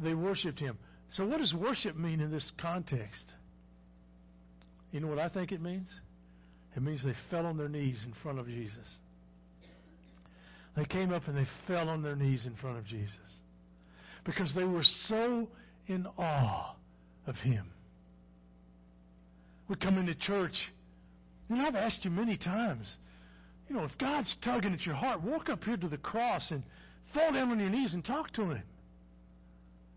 they 0.03 0.15
worshiped 0.15 0.59
him. 0.59 0.79
So, 1.15 1.27
what 1.27 1.39
does 1.39 1.55
worship 1.55 1.97
mean 1.97 2.21
in 2.21 2.31
this 2.31 2.51
context? 2.61 3.25
You 4.93 5.01
know 5.01 5.09
what 5.09 5.19
I 5.19 5.29
think 5.29 5.53
it 5.53 5.61
means? 5.61 5.89
It 6.77 6.83
means 6.83 7.03
they 7.05 7.15
fell 7.31 7.47
on 7.47 7.57
their 7.57 7.69
knees 7.69 7.99
in 8.05 8.15
front 8.23 8.39
of 8.39 8.47
Jesus. 8.47 8.87
They 10.77 10.85
came 10.85 11.13
up 11.13 11.27
and 11.27 11.37
they 11.37 11.47
fell 11.67 11.89
on 11.89 12.03
their 12.03 12.17
knees 12.17 12.47
in 12.47 12.55
front 12.57 12.79
of 12.79 12.87
Jesus 12.87 13.15
because 14.25 14.53
they 14.55 14.65
were 14.65 14.85
so 15.09 15.49
in 15.87 16.07
awe 16.17 16.75
of 17.27 17.35
him. 17.37 17.67
We 19.69 19.77
come 19.77 19.99
into 19.99 20.15
church, 20.15 20.55
and 21.49 21.61
I've 21.61 21.77
asked 21.77 22.05
you 22.05 22.11
many 22.11 22.37
times, 22.37 22.87
you 23.69 23.77
know, 23.77 23.85
if 23.85 23.97
God's 23.99 24.35
tugging 24.45 24.73
at 24.73 24.85
your 24.85 24.97
heart, 24.97 25.23
walk 25.23 25.49
up 25.49 25.63
here 25.65 25.77
to 25.77 25.89
the 25.89 25.97
cross 25.97 26.51
and 26.51 26.63
fall 27.15 27.33
down 27.33 27.51
on 27.51 27.61
your 27.61 27.71
knees 27.71 27.95
and 27.95 28.05
talk 28.05 28.33
to 28.33 28.51
him. 28.51 28.63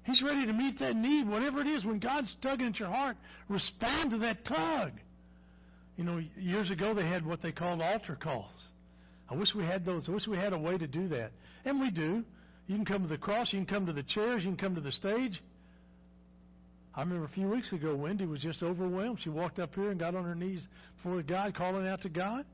He's 0.06 0.22
ready 0.22 0.46
to 0.46 0.54
meet 0.54 0.80
that 0.80 0.96
need, 0.96 1.28
whatever 1.28 1.62
it 1.62 1.68
is. 1.68 1.86
When 1.86 2.00
God's 2.00 2.36
tugging 2.42 2.68
at 2.68 2.80
your 2.80 2.90
heart, 2.90 3.16
respond 3.48 4.12
to 4.12 4.18
that 4.20 4.44
tug. 4.46 4.92
You 5.96 6.04
know, 6.04 6.22
years 6.38 6.70
ago 6.72 6.94
they 6.94 7.08
had 7.08 7.26
what 7.26 7.42
they 7.42 7.52
called 7.52 7.82
altar 7.82 8.18
calls. 8.22 8.50
I 9.30 9.36
wish 9.36 9.56
we 9.56 9.64
had 9.64 9.86
those. 9.86 10.04
I 10.08 10.12
wish 10.12 10.28
we 10.28 10.38
had 10.38 10.54
a 10.54 10.58
way 10.58 10.78
to 10.78 10.88
do 10.88 11.08
that. 11.10 11.32
And 11.64 11.80
we 11.80 11.90
do. 11.90 12.24
You 12.68 12.76
can 12.76 12.86
come 12.86 13.04
to 13.04 13.08
the 13.08 13.18
cross, 13.18 13.52
you 13.52 13.60
can 13.60 13.66
come 13.66 13.86
to 13.86 13.94
the 13.94 14.04
chairs, 14.04 14.44
you 14.44 14.50
can 14.50 14.58
come 14.58 14.76
to 14.76 14.82
the 14.82 14.92
stage. 14.92 15.42
I 16.96 17.02
remember 17.02 17.26
a 17.26 17.30
few 17.30 17.50
weeks 17.50 17.72
ago, 17.74 17.96
Wendy 17.96 18.26
was 18.26 18.42
just 18.42 18.62
overwhelmed. 18.62 19.20
She 19.22 19.30
walked 19.30 19.60
up 19.60 19.74
here 19.74 19.90
and 19.90 20.00
got 20.00 20.16
on 20.16 20.24
her 20.24 20.36
knees 20.36 20.66
before 20.98 21.22
God, 21.24 21.56
calling 21.56 21.88
out 21.88 22.02
to 22.04 22.10
God. 22.10 22.46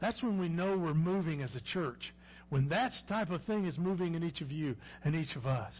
That's 0.00 0.22
when 0.22 0.38
we 0.38 0.48
know 0.48 0.76
we're 0.76 0.94
moving 0.94 1.42
as 1.42 1.54
a 1.54 1.60
church 1.72 2.12
when 2.48 2.68
that 2.68 2.92
type 3.08 3.30
of 3.30 3.42
thing 3.44 3.66
is 3.66 3.78
moving 3.78 4.14
in 4.14 4.22
each 4.22 4.40
of 4.40 4.50
you 4.50 4.76
and 5.04 5.14
each 5.14 5.34
of 5.36 5.46
us. 5.46 5.72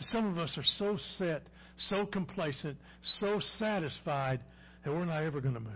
Some 0.00 0.26
of 0.26 0.38
us 0.38 0.56
are 0.58 0.64
so 0.78 0.98
set, 1.18 1.42
so 1.76 2.06
complacent, 2.06 2.76
so 3.02 3.38
satisfied 3.58 4.40
that 4.84 4.92
we're 4.92 5.04
not 5.04 5.22
ever 5.22 5.40
going 5.40 5.54
to 5.54 5.60
move. 5.60 5.72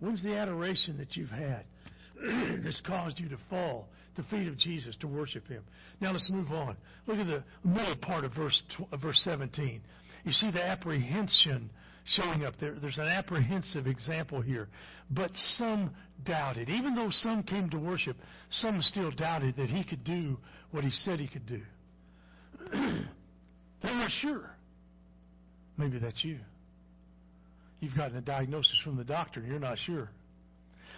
When's 0.00 0.22
the 0.22 0.34
adoration 0.34 0.96
that 0.98 1.16
you've 1.16 1.30
had 1.30 1.64
that's 2.64 2.80
caused 2.86 3.18
you 3.18 3.28
to 3.28 3.38
fall 3.48 3.88
the 4.16 4.22
feet 4.24 4.48
of 4.48 4.56
Jesus 4.58 4.96
to 5.00 5.06
worship 5.06 5.46
Him? 5.46 5.62
Now 6.00 6.12
let's 6.12 6.28
move 6.30 6.50
on. 6.50 6.76
Look 7.06 7.18
at 7.18 7.26
the 7.26 7.44
middle 7.64 7.96
part 7.96 8.24
of 8.24 8.34
verse, 8.34 8.60
verse 9.00 9.20
17. 9.24 9.80
You 10.24 10.32
see 10.32 10.50
the 10.50 10.64
apprehension 10.64 11.70
showing 12.04 12.44
up 12.44 12.54
there. 12.60 12.74
There's 12.80 12.98
an 12.98 13.08
apprehensive 13.08 13.86
example 13.86 14.40
here. 14.40 14.68
But 15.10 15.30
some 15.34 15.90
doubted. 16.24 16.68
Even 16.68 16.94
though 16.94 17.10
some 17.10 17.42
came 17.42 17.70
to 17.70 17.78
worship, 17.78 18.16
some 18.50 18.80
still 18.82 19.10
doubted 19.10 19.56
that 19.56 19.70
he 19.70 19.84
could 19.84 20.04
do 20.04 20.38
what 20.70 20.84
he 20.84 20.90
said 20.90 21.20
he 21.20 21.28
could 21.28 21.46
do. 21.46 21.62
They're 22.72 23.94
not 23.94 24.10
sure. 24.20 24.50
Maybe 25.76 25.98
that's 25.98 26.22
you. 26.24 26.38
You've 27.80 27.96
gotten 27.96 28.16
a 28.16 28.20
diagnosis 28.20 28.76
from 28.84 28.96
the 28.96 29.04
doctor 29.04 29.40
and 29.40 29.48
you're 29.48 29.58
not 29.58 29.78
sure. 29.78 30.10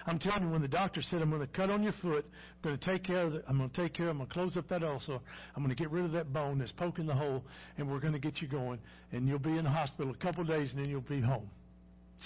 I'm 0.06 0.18
telling 0.18 0.44
you, 0.44 0.50
when 0.50 0.62
the 0.62 0.68
doctor 0.68 1.02
said, 1.02 1.22
I'm 1.22 1.30
going 1.30 1.42
to 1.42 1.46
cut 1.46 1.70
on 1.70 1.82
your 1.82 1.92
foot, 2.02 2.24
I'm 2.26 2.70
going 2.70 2.78
to 2.78 2.84
take 2.84 3.04
care 3.04 3.26
of 3.26 3.34
it, 3.34 3.44
I'm 3.48 3.58
going 3.58 3.70
to 3.70 3.82
take 3.82 3.94
care, 3.94 4.06
of, 4.06 4.10
I'm 4.12 4.18
going 4.18 4.28
to 4.28 4.34
close 4.34 4.56
up 4.56 4.68
that 4.68 4.82
ulcer, 4.82 5.18
I'm 5.54 5.62
going 5.62 5.74
to 5.74 5.80
get 5.80 5.90
rid 5.90 6.04
of 6.04 6.12
that 6.12 6.32
bone 6.32 6.58
that's 6.58 6.72
poking 6.72 7.06
the 7.06 7.14
hole, 7.14 7.44
and 7.78 7.90
we're 7.90 8.00
going 8.00 8.12
to 8.12 8.18
get 8.18 8.40
you 8.42 8.48
going, 8.48 8.78
and 9.12 9.28
you'll 9.28 9.38
be 9.38 9.56
in 9.56 9.64
the 9.64 9.70
hospital 9.70 10.12
a 10.12 10.16
couple 10.16 10.42
of 10.42 10.48
days, 10.48 10.72
and 10.72 10.84
then 10.84 10.90
you'll 10.90 11.00
be 11.00 11.20
home. 11.20 11.48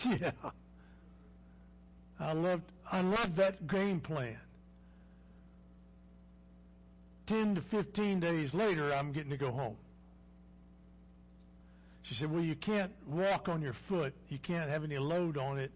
Yeah. 0.20 0.32
I 2.18 2.32
loved, 2.32 2.62
I 2.90 3.02
loved 3.02 3.36
that 3.36 3.66
game 3.68 4.00
plan. 4.00 4.38
10 7.26 7.56
to 7.56 7.62
15 7.70 8.20
days 8.20 8.54
later, 8.54 8.92
I'm 8.92 9.12
getting 9.12 9.30
to 9.30 9.36
go 9.36 9.50
home. 9.50 9.76
She 12.04 12.14
said, 12.14 12.30
Well, 12.30 12.42
you 12.42 12.54
can't 12.54 12.92
walk 13.06 13.48
on 13.48 13.60
your 13.60 13.74
foot. 13.88 14.14
You 14.28 14.38
can't 14.38 14.70
have 14.70 14.84
any 14.84 14.96
load 14.96 15.36
on 15.36 15.58
it 15.58 15.72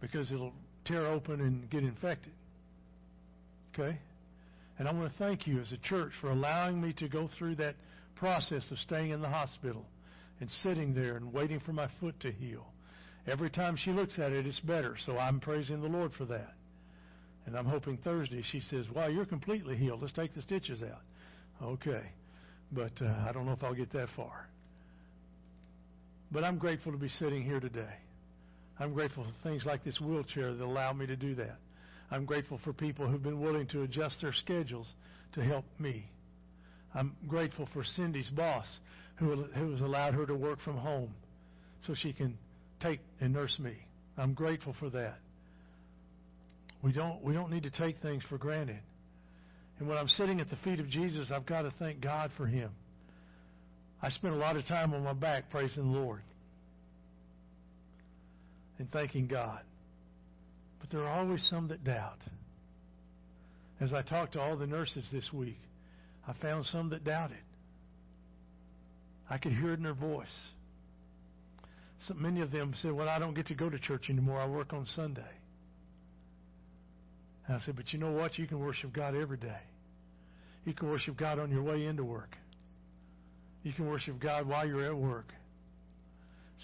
because 0.00 0.30
it'll 0.32 0.52
tear 0.84 1.06
open 1.06 1.40
and 1.40 1.68
get 1.70 1.82
infected. 1.82 2.32
Okay? 3.72 3.98
And 4.78 4.88
I 4.88 4.92
want 4.92 5.12
to 5.12 5.18
thank 5.18 5.46
you 5.46 5.60
as 5.60 5.70
a 5.72 5.76
church 5.78 6.12
for 6.20 6.30
allowing 6.30 6.80
me 6.80 6.92
to 6.94 7.08
go 7.08 7.28
through 7.38 7.56
that 7.56 7.76
process 8.16 8.70
of 8.70 8.78
staying 8.78 9.10
in 9.10 9.20
the 9.20 9.28
hospital 9.28 9.84
and 10.40 10.50
sitting 10.50 10.94
there 10.94 11.16
and 11.16 11.32
waiting 11.32 11.60
for 11.60 11.72
my 11.72 11.88
foot 12.00 12.18
to 12.20 12.32
heal. 12.32 12.66
Every 13.26 13.50
time 13.50 13.76
she 13.76 13.92
looks 13.92 14.18
at 14.18 14.32
it, 14.32 14.46
it's 14.46 14.60
better. 14.60 14.96
So 15.06 15.16
I'm 15.16 15.38
praising 15.40 15.80
the 15.80 15.88
Lord 15.88 16.12
for 16.18 16.24
that. 16.26 16.54
And 17.46 17.56
I'm 17.56 17.66
hoping 17.66 17.96
Thursday 17.98 18.42
she 18.50 18.60
says, 18.60 18.86
Wow, 18.94 19.08
you're 19.08 19.26
completely 19.26 19.76
healed. 19.76 20.00
Let's 20.00 20.12
take 20.14 20.34
the 20.34 20.42
stitches 20.42 20.82
out. 20.82 21.02
Okay. 21.62 22.02
But 22.72 22.92
uh, 23.00 23.24
I 23.28 23.32
don't 23.32 23.46
know 23.46 23.52
if 23.52 23.62
I'll 23.62 23.74
get 23.74 23.92
that 23.92 24.08
far. 24.16 24.48
But 26.30 26.44
I'm 26.44 26.58
grateful 26.58 26.92
to 26.92 26.98
be 26.98 27.08
sitting 27.08 27.42
here 27.44 27.60
today. 27.60 27.94
I'm 28.78 28.94
grateful 28.94 29.24
for 29.24 29.48
things 29.48 29.64
like 29.64 29.84
this 29.84 30.00
wheelchair 30.00 30.54
that 30.54 30.64
allow 30.64 30.92
me 30.92 31.06
to 31.06 31.16
do 31.16 31.34
that. 31.36 31.56
I'm 32.10 32.24
grateful 32.24 32.60
for 32.62 32.72
people 32.72 33.06
who've 33.06 33.22
been 33.22 33.40
willing 33.40 33.66
to 33.68 33.82
adjust 33.82 34.16
their 34.20 34.32
schedules 34.32 34.86
to 35.34 35.42
help 35.42 35.64
me. 35.78 36.04
I'm 36.94 37.16
grateful 37.26 37.68
for 37.72 37.84
Cindy's 37.84 38.30
boss 38.30 38.66
who, 39.16 39.44
who 39.54 39.72
has 39.72 39.80
allowed 39.80 40.14
her 40.14 40.26
to 40.26 40.34
work 40.34 40.60
from 40.62 40.76
home 40.76 41.14
so 41.86 41.94
she 41.94 42.12
can 42.12 42.36
take 42.80 43.00
and 43.20 43.32
nurse 43.32 43.58
me. 43.58 43.76
I'm 44.18 44.34
grateful 44.34 44.74
for 44.78 44.90
that. 44.90 45.18
We 46.82 46.92
don't, 46.92 47.22
we 47.22 47.32
don't 47.32 47.50
need 47.50 47.62
to 47.62 47.70
take 47.70 47.98
things 47.98 48.22
for 48.28 48.36
granted. 48.36 48.80
And 49.78 49.88
when 49.88 49.96
I'm 49.96 50.08
sitting 50.08 50.40
at 50.40 50.50
the 50.50 50.56
feet 50.56 50.80
of 50.80 50.88
Jesus, 50.88 51.30
I've 51.32 51.46
got 51.46 51.62
to 51.62 51.72
thank 51.78 52.00
God 52.00 52.30
for 52.36 52.46
him. 52.46 52.70
I 54.02 54.10
spend 54.10 54.34
a 54.34 54.38
lot 54.38 54.56
of 54.56 54.66
time 54.66 54.92
on 54.92 55.02
my 55.02 55.12
back 55.12 55.50
praising 55.50 55.92
the 55.92 55.98
Lord 55.98 56.22
and 58.82 58.90
thanking 58.90 59.28
God. 59.28 59.60
But 60.80 60.90
there 60.90 61.04
are 61.04 61.20
always 61.20 61.40
some 61.48 61.68
that 61.68 61.84
doubt. 61.84 62.18
As 63.80 63.92
I 63.94 64.02
talked 64.02 64.32
to 64.32 64.40
all 64.40 64.56
the 64.56 64.66
nurses 64.66 65.06
this 65.12 65.32
week, 65.32 65.58
I 66.26 66.32
found 66.42 66.66
some 66.66 66.90
that 66.90 67.04
doubted. 67.04 67.38
I 69.30 69.38
could 69.38 69.52
hear 69.52 69.70
it 69.70 69.74
in 69.74 69.84
their 69.84 69.94
voice. 69.94 70.26
So 72.08 72.14
many 72.14 72.40
of 72.40 72.50
them 72.50 72.74
said, 72.82 72.90
Well, 72.90 73.08
I 73.08 73.20
don't 73.20 73.34
get 73.34 73.46
to 73.46 73.54
go 73.54 73.70
to 73.70 73.78
church 73.78 74.10
anymore. 74.10 74.40
I 74.40 74.48
work 74.48 74.72
on 74.72 74.84
Sunday. 74.96 75.22
And 77.46 77.56
I 77.56 77.64
said, 77.64 77.76
But 77.76 77.92
you 77.92 78.00
know 78.00 78.10
what? 78.10 78.36
You 78.36 78.48
can 78.48 78.58
worship 78.58 78.92
God 78.92 79.14
every 79.14 79.36
day. 79.36 79.60
You 80.64 80.74
can 80.74 80.90
worship 80.90 81.16
God 81.16 81.38
on 81.38 81.52
your 81.52 81.62
way 81.62 81.86
into 81.86 82.02
work. 82.02 82.34
You 83.62 83.72
can 83.72 83.86
worship 83.86 84.20
God 84.20 84.48
while 84.48 84.66
you're 84.66 84.84
at 84.84 84.96
work. 84.96 85.32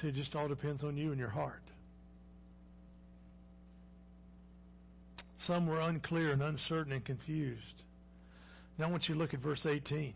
See, 0.00 0.08
it 0.08 0.16
just 0.16 0.34
all 0.34 0.48
depends 0.48 0.82
on 0.82 0.96
you 0.96 1.10
and 1.10 1.18
your 1.20 1.30
heart. 1.30 1.62
Some 5.48 5.66
were 5.66 5.80
unclear 5.80 6.30
and 6.30 6.42
uncertain 6.42 6.92
and 6.92 7.04
confused. 7.04 7.82
Now 8.78 8.86
I 8.88 8.90
want 8.92 9.08
you 9.08 9.14
to 9.14 9.20
look 9.20 9.34
at 9.34 9.40
verse 9.40 9.66
18. 9.66 10.14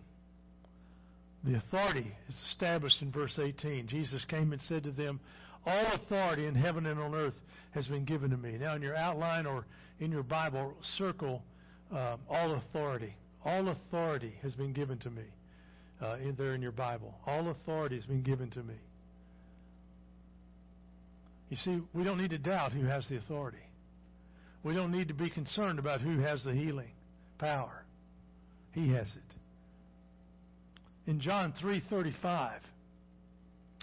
The 1.44 1.56
authority 1.56 2.12
is 2.28 2.36
established 2.52 3.02
in 3.02 3.10
verse 3.10 3.36
18. 3.42 3.88
Jesus 3.88 4.24
came 4.26 4.52
and 4.52 4.62
said 4.62 4.84
to 4.84 4.92
them, 4.92 5.18
All 5.66 5.86
authority 5.94 6.46
in 6.46 6.54
heaven 6.54 6.86
and 6.86 7.00
on 7.00 7.14
earth 7.14 7.34
has 7.72 7.88
been 7.88 8.04
given 8.04 8.30
to 8.30 8.36
me. 8.36 8.52
Now, 8.58 8.76
in 8.76 8.82
your 8.82 8.94
outline 8.96 9.46
or 9.46 9.66
in 9.98 10.12
your 10.12 10.22
Bible, 10.22 10.74
circle 10.98 11.42
uh, 11.92 12.16
all 12.30 12.54
authority. 12.54 13.16
All 13.44 13.68
authority 13.70 14.34
has 14.42 14.54
been 14.54 14.72
given 14.72 14.98
to 15.00 15.10
me. 15.10 15.24
uh, 16.02 16.16
in 16.16 16.34
there 16.36 16.54
in 16.54 16.62
your 16.62 16.72
Bible. 16.72 17.14
All 17.26 17.50
authority 17.50 17.96
has 17.96 18.06
been 18.06 18.22
given 18.22 18.50
to 18.50 18.62
me. 18.62 18.74
You 21.48 21.56
see, 21.58 21.80
we 21.92 22.04
don't 22.04 22.18
need 22.18 22.30
to 22.30 22.38
doubt 22.38 22.72
who 22.72 22.84
has 22.84 23.06
the 23.08 23.16
authority. 23.16 23.58
We 24.62 24.74
don't 24.74 24.92
need 24.92 25.08
to 25.08 25.14
be 25.14 25.30
concerned 25.30 25.78
about 25.78 26.00
who 26.00 26.20
has 26.20 26.42
the 26.44 26.54
healing 26.54 26.92
power. 27.38 27.84
He 28.72 28.92
has 28.92 29.08
it. 29.08 31.10
In 31.10 31.20
John 31.20 31.52
3:35, 31.60 32.60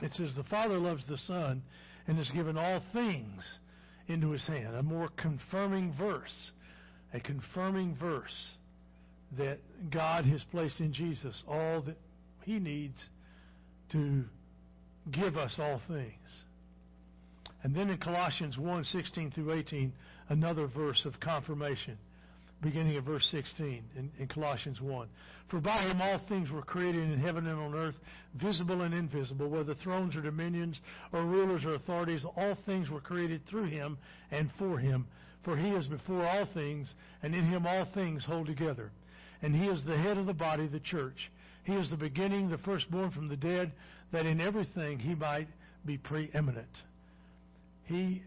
it 0.01 0.13
says 0.13 0.33
the 0.35 0.43
Father 0.45 0.77
loves 0.77 1.05
the 1.07 1.17
Son 1.17 1.61
and 2.07 2.17
has 2.17 2.29
given 2.31 2.57
all 2.57 2.81
things 2.93 3.43
into 4.07 4.31
his 4.31 4.45
hand. 4.47 4.75
A 4.75 4.83
more 4.83 5.09
confirming 5.17 5.93
verse, 5.93 6.51
a 7.13 7.19
confirming 7.19 7.95
verse 7.95 8.51
that 9.37 9.59
God 9.91 10.25
has 10.25 10.43
placed 10.45 10.79
in 10.79 10.93
Jesus 10.93 11.43
all 11.47 11.81
that 11.81 11.97
he 12.43 12.57
needs 12.57 12.97
to 13.91 14.23
give 15.11 15.37
us 15.37 15.55
all 15.59 15.81
things. 15.87 16.43
And 17.63 17.75
then 17.75 17.89
in 17.89 17.97
Colossians 17.97 18.57
1 18.57 18.85
16 18.85 19.31
through 19.31 19.51
18, 19.51 19.93
another 20.29 20.67
verse 20.67 21.03
of 21.05 21.19
confirmation, 21.19 21.97
beginning 22.61 22.97
of 22.97 23.03
verse 23.03 23.27
16 23.31 23.83
in, 23.95 24.11
in, 24.19 24.27
Colossians 24.27 24.79
1. 24.79 25.07
For 25.49 25.59
by 25.59 25.83
him 25.83 26.01
all 26.01 26.21
things 26.29 26.51
were 26.51 26.61
created 26.61 27.09
in 27.09 27.19
heaven 27.19 27.47
and 27.47 27.59
on 27.59 27.73
earth, 27.73 27.95
visible 28.39 28.81
and 28.81 28.93
invisible, 28.93 29.49
whether 29.49 29.73
thrones 29.75 30.15
or 30.15 30.21
dominions 30.21 30.79
or 31.11 31.23
rulers 31.23 31.65
or 31.65 31.73
authorities, 31.73 32.23
all 32.37 32.57
things 32.65 32.89
were 32.89 33.01
created 33.01 33.41
through 33.47 33.65
him 33.65 33.97
and 34.31 34.51
for 34.59 34.77
him. 34.77 35.07
For 35.43 35.57
he 35.57 35.69
is 35.69 35.87
before 35.87 36.25
all 36.25 36.47
things, 36.53 36.93
and 37.23 37.33
in 37.33 37.45
him 37.45 37.65
all 37.65 37.87
things 37.93 38.25
hold 38.25 38.45
together. 38.45 38.91
And 39.41 39.55
he 39.55 39.67
is 39.67 39.83
the 39.83 39.97
head 39.97 40.17
of 40.17 40.25
the 40.25 40.33
body, 40.33 40.67
the 40.67 40.81
church. 40.81 41.31
He 41.63 41.73
is 41.73 41.89
the 41.89 41.97
beginning, 41.97 42.49
the 42.49 42.57
firstborn 42.59 43.11
from 43.11 43.29
the 43.29 43.37
dead, 43.37 43.71
that 44.11 44.25
in 44.25 44.41
everything 44.41 44.99
he 44.99 45.15
might 45.15 45.47
be 45.85 45.97
preeminent. 45.97 46.67
He 47.85 48.21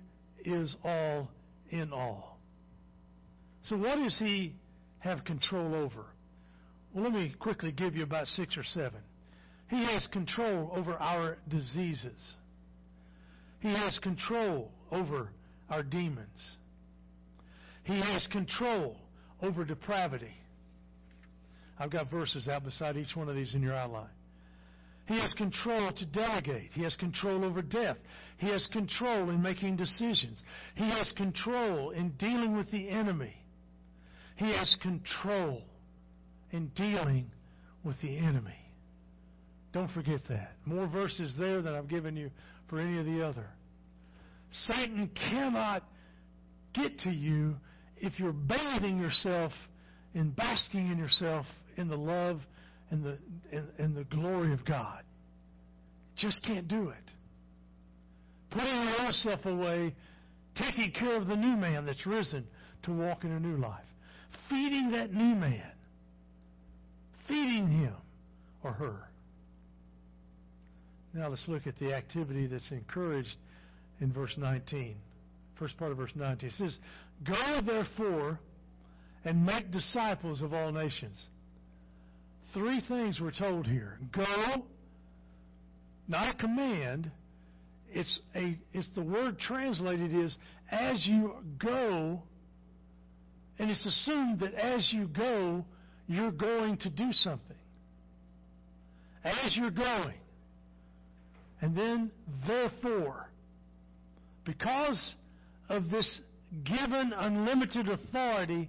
is 0.45 0.75
all 0.85 1.29
in 1.73 1.93
all. 1.93 2.39
So, 3.65 3.77
what 3.77 3.97
does 3.97 4.17
He 4.19 4.55
have 5.01 5.25
control 5.25 5.75
over? 5.75 6.07
Well, 6.95 7.05
let 7.05 7.13
me 7.13 7.35
quickly 7.41 7.73
give 7.73 7.97
you 7.97 8.05
about 8.05 8.29
six 8.29 8.57
or 8.57 8.63
seven. 8.63 9.01
He 9.69 9.83
has 9.85 10.07
control 10.13 10.71
over 10.77 10.95
our 10.95 11.39
diseases. 11.49 12.21
He 13.61 13.69
has 13.69 13.99
control 14.03 14.71
over 14.91 15.31
our 15.71 15.83
demons. 15.83 16.29
He 17.85 17.99
has 17.99 18.27
control 18.31 18.97
over 19.41 19.65
depravity. 19.65 20.35
I've 21.79 21.91
got 21.91 22.11
verses 22.11 22.49
out 22.49 22.65
beside 22.65 22.97
each 22.97 23.17
one 23.17 23.29
of 23.29 23.35
these 23.35 23.55
in 23.55 23.63
your 23.63 23.75
outline. 23.75 24.11
He 25.13 25.21
has 25.21 25.35
control 25.35 25.93
to 25.93 26.07
delegate. 26.07 26.71
He 26.73 26.83
has 26.85 26.95
control 26.95 27.45
over 27.45 27.61
death. 27.61 27.99
He 28.39 28.49
has 28.49 28.67
control 28.73 29.29
in 29.29 29.43
making 29.43 29.77
decisions. 29.77 30.39
He 30.75 30.89
has 30.89 31.13
control 31.19 31.91
in 31.91 32.13
dealing 32.13 32.57
with 32.57 32.71
the 32.71 32.89
enemy. 32.89 33.35
He 34.37 34.47
has 34.55 34.75
control 34.81 35.65
in 36.51 36.69
dealing 36.69 37.31
with 37.85 38.01
the 38.01 38.17
enemy. 38.17 38.57
Don't 39.75 39.91
forget 39.91 40.21
that. 40.31 40.53
More 40.65 40.87
verses 40.87 41.35
there 41.39 41.61
than 41.61 41.75
I've 41.75 41.89
given 41.89 42.17
you 42.17 42.31
for 42.71 42.81
any 42.81 42.99
of 42.99 43.05
the 43.05 43.23
other. 43.23 43.51
Satan 44.51 45.11
cannot 45.29 45.85
get 46.73 47.01
to 47.01 47.11
you 47.11 47.57
if 47.99 48.19
you're 48.19 48.33
bathing 48.33 48.99
yourself 48.99 49.53
in 50.15 50.31
basking 50.31 50.91
in 50.91 50.97
yourself 50.97 51.45
in 51.77 51.89
the 51.89 51.99
love 51.99 52.41
and 52.93 53.03
the, 53.03 53.19
and, 53.51 53.67
and 53.79 53.97
the 53.97 54.05
glory 54.05 54.53
of 54.53 54.65
God. 54.67 55.03
Just 56.15 56.45
can't 56.45 56.69
do 56.69 56.91
it. 56.91 57.11
Putting 58.51 58.75
your 58.75 59.07
old 59.07 59.15
self 59.15 59.47
away, 59.47 59.95
taking 60.55 60.93
care 60.93 61.17
of 61.17 61.27
the 61.27 61.35
new 61.35 61.57
man 61.57 61.87
that's 61.87 62.07
risen 62.07 62.47
to 62.83 62.93
walk 62.93 63.25
in 63.25 63.33
a 63.33 63.41
new 63.41 63.57
life. 63.57 63.81
Feeding 64.51 64.91
that 64.93 65.11
new 65.11 65.35
man. 65.35 65.73
Feeding 67.27 67.67
him 67.67 67.95
or 68.63 68.73
her. 68.73 69.09
Now 71.15 71.29
let's 71.29 71.49
look 71.49 71.67
at 71.67 71.79
the 71.79 71.95
activity 71.95 72.47
that's 72.47 72.71
encouraged 72.71 73.37
in 74.01 74.13
verse 74.13 74.35
19. 74.37 74.97
First 75.59 75.79
part 75.79 75.93
of 75.93 75.97
verse 75.97 76.13
19. 76.15 76.51
It 76.51 76.55
says, 76.57 76.77
Go 77.27 77.61
therefore 77.65 78.39
and 79.25 79.47
make 79.47 79.71
disciples 79.71 80.43
of 80.43 80.53
all 80.53 80.73
nations 80.73 81.19
Three 82.55 82.83
things 82.87 83.19
we're 83.21 83.33
told 83.33 83.67
here. 83.67 83.99
Go, 84.13 84.65
not 86.07 86.35
a 86.35 86.39
command. 86.39 87.11
It's 87.91 88.19
a 88.35 88.59
it's 88.73 88.89
the 88.95 89.03
word 89.03 89.39
translated 89.39 90.15
is 90.15 90.37
as 90.71 91.07
you 91.07 91.35
go, 91.59 92.23
and 93.59 93.71
it's 93.71 93.85
assumed 93.87 94.41
that 94.41 94.55
as 94.55 94.91
you 94.93 95.07
go, 95.09 95.65
you're 96.07 96.31
going 96.31 96.77
to 96.79 96.91
do 96.91 97.13
something. 97.13 97.57
As 99.25 99.57
you're 99.57 99.71
going. 99.71 100.19
And 101.61 101.77
then, 101.77 102.11
therefore, 102.47 103.29
because 104.45 105.15
of 105.69 105.91
this 105.91 106.21
given 106.65 107.13
unlimited 107.17 107.89
authority, 107.89 108.69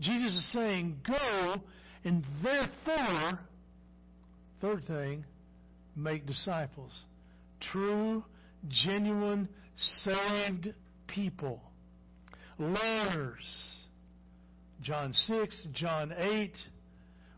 Jesus 0.00 0.34
is 0.34 0.52
saying, 0.52 0.96
Go 1.06 1.62
and 2.04 2.24
therefore, 2.42 3.38
third 4.60 4.84
thing, 4.86 5.24
make 5.96 6.26
disciples. 6.26 6.92
True, 7.72 8.24
genuine, 8.68 9.48
saved 9.76 10.74
people. 11.06 11.60
Learners. 12.58 13.44
John 14.82 15.12
6, 15.12 15.68
John 15.72 16.12
8. 16.16 16.52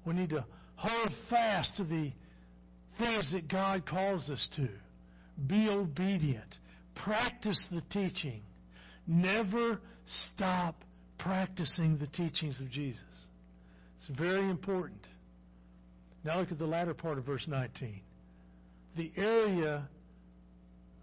We 0.06 0.14
need 0.14 0.30
to 0.30 0.44
hold 0.76 1.10
fast 1.28 1.76
to 1.76 1.84
the 1.84 2.12
things 2.98 3.32
that 3.32 3.48
God 3.48 3.86
calls 3.86 4.28
us 4.30 4.48
to. 4.56 4.68
Be 5.46 5.68
obedient. 5.68 6.58
Practice 6.94 7.62
the 7.70 7.82
teaching. 7.90 8.42
Never 9.06 9.80
stop 10.34 10.76
practicing 11.18 11.98
the 11.98 12.06
teachings 12.06 12.60
of 12.60 12.70
Jesus. 12.70 13.00
It's 14.06 14.18
very 14.18 14.50
important. 14.50 15.00
Now 16.24 16.38
look 16.38 16.52
at 16.52 16.58
the 16.58 16.66
latter 16.66 16.92
part 16.92 17.16
of 17.16 17.24
verse 17.24 17.46
19. 17.48 18.00
The 18.96 19.10
area 19.16 19.88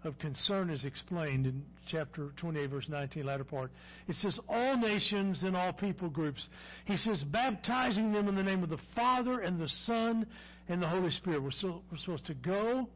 of 0.04 0.18
concern 0.18 0.70
is 0.70 0.84
explained 0.84 1.46
in 1.46 1.64
chapter 1.88 2.30
28, 2.36 2.70
verse 2.70 2.86
19, 2.88 3.26
latter 3.26 3.44
part. 3.44 3.72
It 4.06 4.14
says, 4.16 4.38
All 4.48 4.76
nations 4.76 5.42
and 5.42 5.56
all 5.56 5.72
people 5.72 6.10
groups. 6.10 6.46
He 6.84 6.96
says, 6.96 7.22
baptizing 7.24 8.12
them 8.12 8.28
in 8.28 8.36
the 8.36 8.42
name 8.42 8.62
of 8.62 8.70
the 8.70 8.80
Father 8.94 9.40
and 9.40 9.60
the 9.60 9.68
Son 9.84 10.26
and 10.68 10.80
the 10.80 10.88
Holy 10.88 11.10
Spirit. 11.10 11.42
We're, 11.42 11.72
we're 11.90 11.98
supposed 11.98 12.26
to 12.26 12.34
go, 12.34 12.88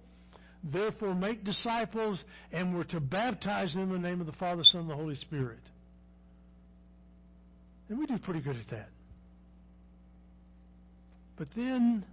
therefore 0.63 1.15
make 1.15 1.45
disciples, 1.45 2.23
and 2.53 2.77
we're 2.77 2.85
to 2.85 3.01
baptize 3.01 3.75
them 3.75 3.95
in 3.95 4.03
the 4.03 4.09
name 4.09 4.21
of 4.21 4.27
the 4.27 4.33
Father, 4.35 4.63
Son, 4.65 4.83
and 4.83 4.91
the 4.91 4.97
Holy 4.97 5.17
Spirit. 5.17 5.61
And 7.89 7.99
we 7.99 8.07
do 8.07 8.19
pretty 8.19 8.41
good 8.41 8.57
at 8.57 8.71
that. 8.71 8.89
But 11.37 11.49
then, 11.55 12.05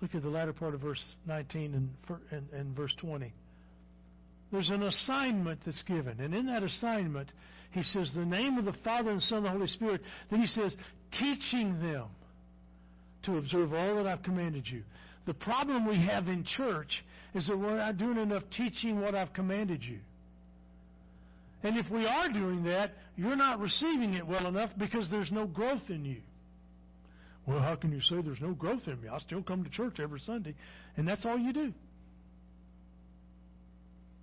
look 0.00 0.14
at 0.14 0.22
the 0.22 0.28
latter 0.28 0.52
part 0.52 0.74
of 0.74 0.80
verse 0.80 1.02
19 1.26 1.74
and, 1.74 2.18
and, 2.30 2.50
and 2.52 2.76
verse 2.76 2.92
20. 3.00 3.32
There's 4.50 4.70
an 4.70 4.82
assignment 4.82 5.60
that's 5.64 5.82
given. 5.84 6.20
And 6.20 6.34
in 6.34 6.46
that 6.46 6.62
assignment, 6.62 7.28
he 7.70 7.82
says, 7.82 8.10
the 8.14 8.24
name 8.24 8.58
of 8.58 8.66
the 8.66 8.74
Father 8.84 9.10
and 9.10 9.22
Son 9.22 9.38
and 9.38 9.46
the 9.46 9.50
Holy 9.50 9.66
Spirit. 9.66 10.02
Then 10.30 10.40
he 10.40 10.46
says, 10.46 10.74
teaching 11.18 11.80
them 11.80 12.06
to 13.24 13.38
observe 13.38 13.72
all 13.72 13.96
that 13.96 14.06
I've 14.06 14.22
commanded 14.22 14.66
you. 14.66 14.82
The 15.26 15.34
problem 15.34 15.86
we 15.86 15.96
have 16.04 16.28
in 16.28 16.44
church 16.44 17.04
is 17.34 17.46
that 17.46 17.56
we're 17.56 17.76
not 17.76 17.96
doing 17.96 18.18
enough 18.18 18.42
teaching 18.56 19.00
what 19.00 19.14
I've 19.14 19.32
commanded 19.32 19.82
you. 19.82 20.00
And 21.62 21.78
if 21.78 21.88
we 21.90 22.06
are 22.06 22.30
doing 22.30 22.64
that, 22.64 22.90
you're 23.16 23.36
not 23.36 23.60
receiving 23.60 24.14
it 24.14 24.26
well 24.26 24.46
enough 24.46 24.70
because 24.78 25.08
there's 25.10 25.30
no 25.30 25.46
growth 25.46 25.88
in 25.88 26.04
you. 26.04 26.20
Well, 27.46 27.60
how 27.60 27.74
can 27.74 27.90
you 27.92 28.00
say 28.00 28.22
there's 28.22 28.40
no 28.40 28.52
growth 28.52 28.86
in 28.86 29.00
me? 29.00 29.08
I 29.08 29.18
still 29.18 29.42
come 29.42 29.64
to 29.64 29.70
church 29.70 29.98
every 30.00 30.20
Sunday, 30.20 30.54
and 30.96 31.06
that's 31.06 31.26
all 31.26 31.38
you 31.38 31.52
do. 31.52 31.72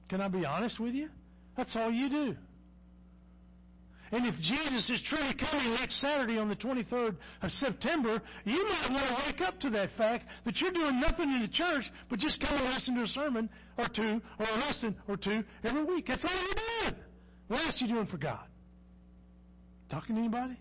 Can 0.09 0.21
I 0.21 0.27
be 0.27 0.45
honest 0.45 0.79
with 0.79 0.93
you? 0.93 1.09
That's 1.57 1.75
all 1.75 1.91
you 1.91 2.09
do. 2.09 2.35
And 4.11 4.25
if 4.25 4.35
Jesus 4.41 4.89
is 4.89 5.01
truly 5.07 5.35
coming 5.35 5.71
next 5.75 6.01
Saturday 6.01 6.39
on 6.39 6.49
the 6.49 6.55
23rd 6.55 7.15
of 7.43 7.51
September, 7.51 8.21
you 8.43 8.67
might 8.67 8.89
want 8.91 9.07
to 9.07 9.23
wake 9.27 9.41
up 9.47 9.59
to 9.59 9.69
that 9.71 9.89
fact 9.97 10.25
that 10.45 10.57
you're 10.57 10.71
doing 10.71 10.99
nothing 10.99 11.29
in 11.29 11.41
the 11.41 11.47
church 11.47 11.83
but 12.09 12.17
just 12.17 12.41
come 12.41 12.55
and 12.59 12.73
listen 12.73 12.95
to 12.95 13.03
a 13.03 13.07
sermon 13.07 13.49
or 13.77 13.87
two 13.93 14.19
or 14.39 14.45
a 14.47 14.57
lesson 14.57 14.95
or 15.07 15.15
two 15.15 15.43
every 15.63 15.83
week. 15.83 16.05
That's 16.07 16.25
all 16.25 16.31
you're 16.31 16.89
doing. 16.91 17.03
What 17.49 17.65
else 17.65 17.81
are 17.81 17.85
you 17.85 17.93
doing 17.93 18.07
for 18.07 18.17
God? 18.17 18.45
Talking 19.91 20.15
to 20.15 20.21
anybody? 20.21 20.57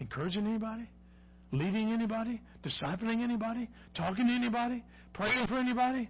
Encouraging 0.00 0.46
anybody? 0.46 0.88
Leading 1.52 1.92
anybody? 1.92 2.40
Discipling 2.64 3.22
anybody? 3.22 3.68
Talking 3.94 4.26
to 4.26 4.32
anybody? 4.32 4.82
Praying 5.14 5.46
for 5.46 5.54
anybody? 5.56 6.08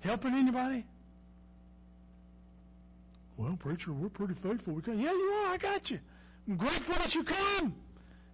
Helping 0.00 0.34
anybody? 0.34 0.84
Well, 3.36 3.56
preacher, 3.58 3.92
we're 3.92 4.08
pretty 4.08 4.34
faithful. 4.42 4.74
We 4.74 4.82
come. 4.82 4.98
Yeah, 4.98 5.12
you 5.12 5.32
are. 5.44 5.54
I 5.54 5.58
got 5.58 5.90
you. 5.90 5.98
I'm 6.48 6.56
grateful 6.56 6.94
that 6.94 7.14
you 7.14 7.24
come. 7.24 7.74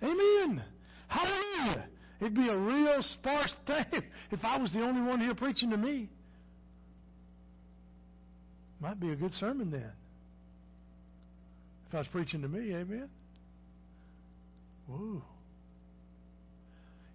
Amen. 0.03 0.63
Hallelujah. 1.09 1.87
It'd 2.21 2.35
be 2.35 2.49
a 2.49 2.57
real 2.57 3.03
sparse 3.03 3.55
thing 3.67 4.03
if 4.31 4.41
I 4.43 4.59
was 4.59 4.73
the 4.73 4.81
only 4.81 5.03
one 5.03 5.21
here 5.21 5.35
preaching 5.35 5.71
to 5.71 5.77
me. 5.77 6.09
Might 8.81 9.01
be 9.01 9.11
a 9.11 9.17
good 9.17 9.33
sermon 9.35 9.71
then. 9.71 9.91
If 11.89 11.95
I 11.95 11.99
was 11.99 12.09
preaching 12.09 12.43
to 12.43 12.49
me, 12.49 12.75
amen. 12.75 13.09
Whoa. 14.87 15.23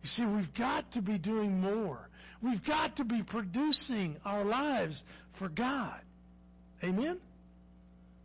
You 0.02 0.10
see, 0.10 0.26
we've 0.26 0.54
got 0.58 0.92
to 0.94 1.02
be 1.02 1.18
doing 1.18 1.60
more. 1.60 2.10
We've 2.42 2.64
got 2.66 2.96
to 2.98 3.06
be 3.06 3.22
producing 3.24 4.18
our 4.26 4.44
lives 4.44 5.00
for 5.38 5.48
God. 5.48 6.00
Amen? 6.84 7.20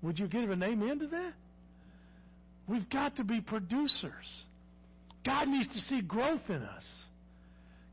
Would 0.03 0.19
you 0.19 0.27
give 0.27 0.51
an 0.51 0.63
amen 0.63 1.01
to 1.01 1.07
that? 1.09 1.33
We've 2.69 2.89
got 2.89 3.17
to 3.17 3.25
be 3.25 3.41
producers. 3.41 4.27
God 5.25 5.49
needs 5.49 5.69
to 5.69 5.79
see 5.81 6.01
growth 6.01 6.49
in 6.49 6.63
us. 6.63 6.85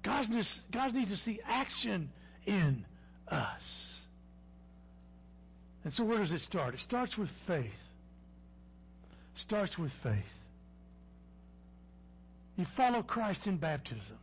God 0.04 0.30
needs, 0.30 0.60
God 0.72 0.94
needs 0.94 1.12
to 1.12 1.18
see 1.18 1.40
action 1.46 2.10
in 2.46 2.86
us. 3.28 3.62
And 5.84 5.94
so, 5.94 6.04
where 6.06 6.20
does 6.20 6.32
it 6.32 6.42
start? 6.42 6.74
It 6.74 6.80
starts 6.80 7.18
with 7.18 7.30
faith. 7.46 7.66
It 7.66 9.42
starts 9.46 9.78
with 9.78 9.92
faith. 10.02 10.24
You 12.56 12.66
follow 12.78 13.02
Christ 13.02 13.48
in 13.48 13.58
baptism. 13.58 14.18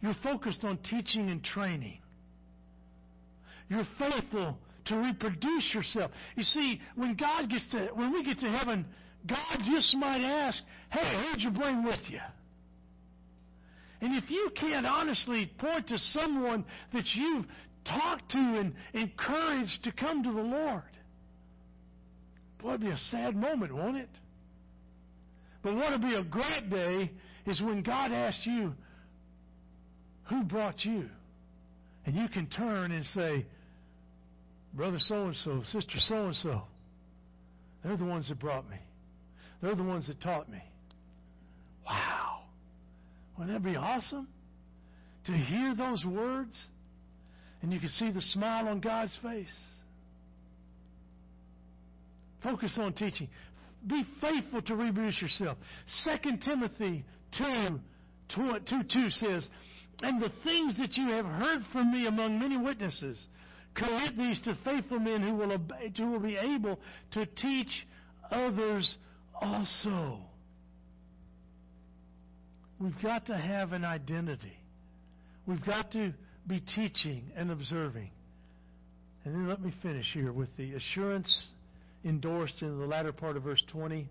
You're 0.00 0.14
focused 0.22 0.64
on 0.64 0.78
teaching 0.78 1.30
and 1.30 1.42
training. 1.42 1.98
You're 3.68 3.86
faithful 3.98 4.58
to 4.86 4.96
reproduce 4.96 5.72
yourself. 5.72 6.10
You 6.36 6.44
see, 6.44 6.80
when 6.96 7.14
God 7.14 7.48
gets 7.48 7.66
to 7.70 7.88
when 7.94 8.12
we 8.12 8.24
get 8.24 8.38
to 8.40 8.50
heaven, 8.50 8.84
God 9.26 9.60
just 9.64 9.94
might 9.94 10.22
ask, 10.22 10.62
"Hey, 10.90 11.30
who'd 11.30 11.42
you 11.42 11.50
bring 11.50 11.84
with 11.84 12.10
you?" 12.10 12.20
And 14.00 14.16
if 14.16 14.30
you 14.30 14.50
can't 14.56 14.84
honestly 14.84 15.46
point 15.58 15.86
to 15.88 15.98
someone 15.98 16.64
that 16.92 17.14
you've 17.14 17.46
talked 17.84 18.30
to 18.32 18.38
and 18.38 18.74
encouraged 18.92 19.84
to 19.84 19.92
come 19.92 20.24
to 20.24 20.32
the 20.32 20.42
Lord, 20.42 20.82
boy, 22.58 22.70
it'd 22.70 22.80
be 22.80 22.88
a 22.88 22.98
sad 22.98 23.36
moment, 23.36 23.72
won't 23.72 23.96
it? 23.96 24.10
But 25.62 25.74
what 25.74 25.92
would 25.92 26.02
be 26.02 26.14
a 26.14 26.24
great 26.24 26.68
day 26.70 27.10
is 27.46 27.60
when 27.60 27.82
God 27.82 28.12
asks 28.12 28.46
you, 28.46 28.74
"Who 30.24 30.44
brought 30.44 30.84
you?" 30.84 31.08
And 32.04 32.16
you 32.16 32.28
can 32.28 32.46
turn 32.48 32.90
and 32.90 33.06
say, 33.06 33.46
Brother 34.74 34.98
so 34.98 35.26
and 35.26 35.36
so, 35.36 35.62
Sister 35.64 35.98
so 36.00 36.26
and 36.26 36.36
so. 36.36 36.62
They're 37.84 37.96
the 37.96 38.04
ones 38.04 38.28
that 38.28 38.38
brought 38.38 38.68
me. 38.68 38.78
They're 39.60 39.74
the 39.74 39.82
ones 39.82 40.06
that 40.06 40.20
taught 40.20 40.48
me. 40.48 40.62
Wow. 41.86 42.40
Wouldn't 43.38 43.62
that 43.62 43.68
be 43.68 43.76
awesome? 43.76 44.28
To 45.26 45.32
hear 45.32 45.74
those 45.74 46.04
words 46.04 46.54
and 47.62 47.72
you 47.72 47.78
can 47.78 47.88
see 47.90 48.10
the 48.10 48.20
smile 48.20 48.68
on 48.68 48.80
God's 48.80 49.16
face. 49.22 49.46
Focus 52.42 52.76
on 52.80 52.92
teaching. 52.92 53.28
Be 53.86 54.04
faithful 54.20 54.62
to 54.62 54.76
reproduce 54.76 55.20
yourself. 55.20 55.58
2 56.04 56.36
Timothy 56.44 57.04
2, 57.38 57.80
2, 58.34 58.58
2, 58.68 58.82
2 58.84 59.10
says, 59.10 59.48
And 60.02 60.22
the 60.22 60.32
things 60.44 60.78
that 60.78 60.96
you 60.96 61.08
have 61.10 61.26
heard 61.26 61.62
from 61.72 61.92
me 61.92 62.06
among 62.06 62.38
many 62.38 62.56
witnesses, 62.56 63.18
Commit 63.74 64.16
these 64.16 64.40
to 64.42 64.56
faithful 64.64 64.98
men 64.98 65.22
who 65.22 65.34
will, 65.34 65.52
obey, 65.52 65.92
who 65.96 66.10
will 66.10 66.20
be 66.20 66.36
able 66.36 66.78
to 67.12 67.24
teach 67.24 67.86
others 68.30 68.96
also. 69.40 70.18
We've 72.78 73.00
got 73.02 73.26
to 73.26 73.36
have 73.36 73.72
an 73.72 73.84
identity. 73.84 74.56
We've 75.46 75.64
got 75.64 75.92
to 75.92 76.12
be 76.46 76.60
teaching 76.74 77.30
and 77.36 77.50
observing. 77.50 78.10
And 79.24 79.34
then 79.34 79.48
let 79.48 79.62
me 79.62 79.72
finish 79.82 80.10
here 80.12 80.32
with 80.32 80.54
the 80.56 80.74
assurance 80.74 81.34
endorsed 82.04 82.62
in 82.62 82.78
the 82.78 82.86
latter 82.86 83.12
part 83.12 83.36
of 83.36 83.44
verse 83.44 83.62
20. 83.68 84.08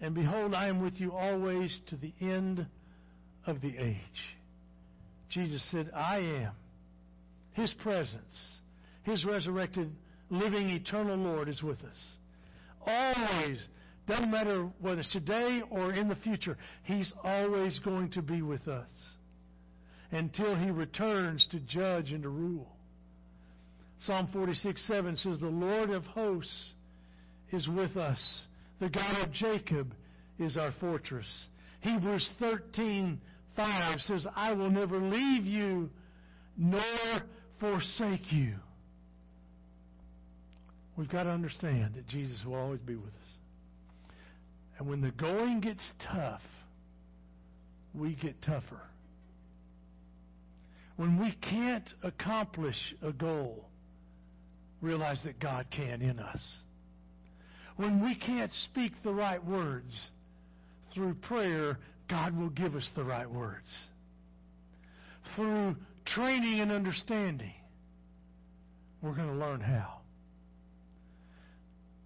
And 0.00 0.14
behold, 0.14 0.54
I 0.54 0.68
am 0.68 0.82
with 0.82 0.94
you 1.00 1.12
always 1.12 1.80
to 1.88 1.96
the 1.96 2.12
end 2.20 2.66
of 3.46 3.60
the 3.60 3.76
age. 3.78 4.36
Jesus 5.30 5.66
said, 5.70 5.90
I 5.94 6.18
am 6.18 6.52
his 7.56 7.72
presence, 7.82 8.20
His 9.04 9.24
resurrected, 9.24 9.90
living, 10.28 10.68
eternal 10.68 11.16
Lord 11.16 11.48
is 11.48 11.62
with 11.62 11.78
us. 11.82 11.96
Always. 12.86 13.58
Doesn't 14.06 14.30
matter 14.30 14.70
whether 14.78 15.00
it's 15.00 15.10
today 15.10 15.62
or 15.70 15.92
in 15.92 16.08
the 16.08 16.16
future, 16.16 16.58
He's 16.84 17.10
always 17.24 17.78
going 17.78 18.10
to 18.10 18.22
be 18.22 18.42
with 18.42 18.68
us 18.68 18.90
until 20.12 20.54
He 20.54 20.70
returns 20.70 21.46
to 21.50 21.60
judge 21.60 22.12
and 22.12 22.22
to 22.24 22.28
rule. 22.28 22.75
Psalm 24.00 24.28
46 24.32 24.86
7 24.86 25.16
says, 25.16 25.38
The 25.40 25.46
Lord 25.46 25.90
of 25.90 26.04
hosts 26.04 26.72
is 27.52 27.66
with 27.68 27.96
us. 27.96 28.42
The 28.80 28.88
God 28.88 29.18
of 29.22 29.32
Jacob 29.32 29.94
is 30.38 30.56
our 30.56 30.72
fortress. 30.80 31.26
Hebrews 31.80 32.28
13 32.38 33.20
5 33.56 34.00
says, 34.00 34.26
I 34.36 34.52
will 34.52 34.70
never 34.70 34.98
leave 35.00 35.46
you 35.46 35.88
nor 36.58 36.82
forsake 37.58 38.32
you. 38.32 38.54
We've 40.96 41.10
got 41.10 41.24
to 41.24 41.30
understand 41.30 41.94
that 41.94 42.06
Jesus 42.08 42.38
will 42.44 42.54
always 42.54 42.80
be 42.80 42.96
with 42.96 43.08
us. 43.08 44.12
And 44.78 44.88
when 44.88 45.00
the 45.00 45.10
going 45.10 45.60
gets 45.60 45.86
tough, 46.12 46.42
we 47.94 48.14
get 48.14 48.40
tougher. 48.42 48.82
When 50.96 51.18
we 51.18 51.36
can't 51.42 51.88
accomplish 52.02 52.76
a 53.02 53.12
goal, 53.12 53.68
realize 54.80 55.20
that 55.24 55.40
God 55.40 55.66
can 55.70 56.02
in 56.02 56.18
us. 56.18 56.40
When 57.76 58.02
we 58.02 58.14
can't 58.14 58.52
speak 58.52 58.92
the 59.02 59.12
right 59.12 59.44
words 59.44 59.92
through 60.94 61.14
prayer, 61.14 61.78
God 62.08 62.36
will 62.36 62.50
give 62.50 62.74
us 62.74 62.88
the 62.94 63.04
right 63.04 63.30
words. 63.30 63.66
Through 65.34 65.76
training 66.06 66.60
and 66.60 66.72
understanding, 66.72 67.52
we're 69.02 69.14
going 69.14 69.28
to 69.28 69.34
learn 69.34 69.60
how. 69.60 69.98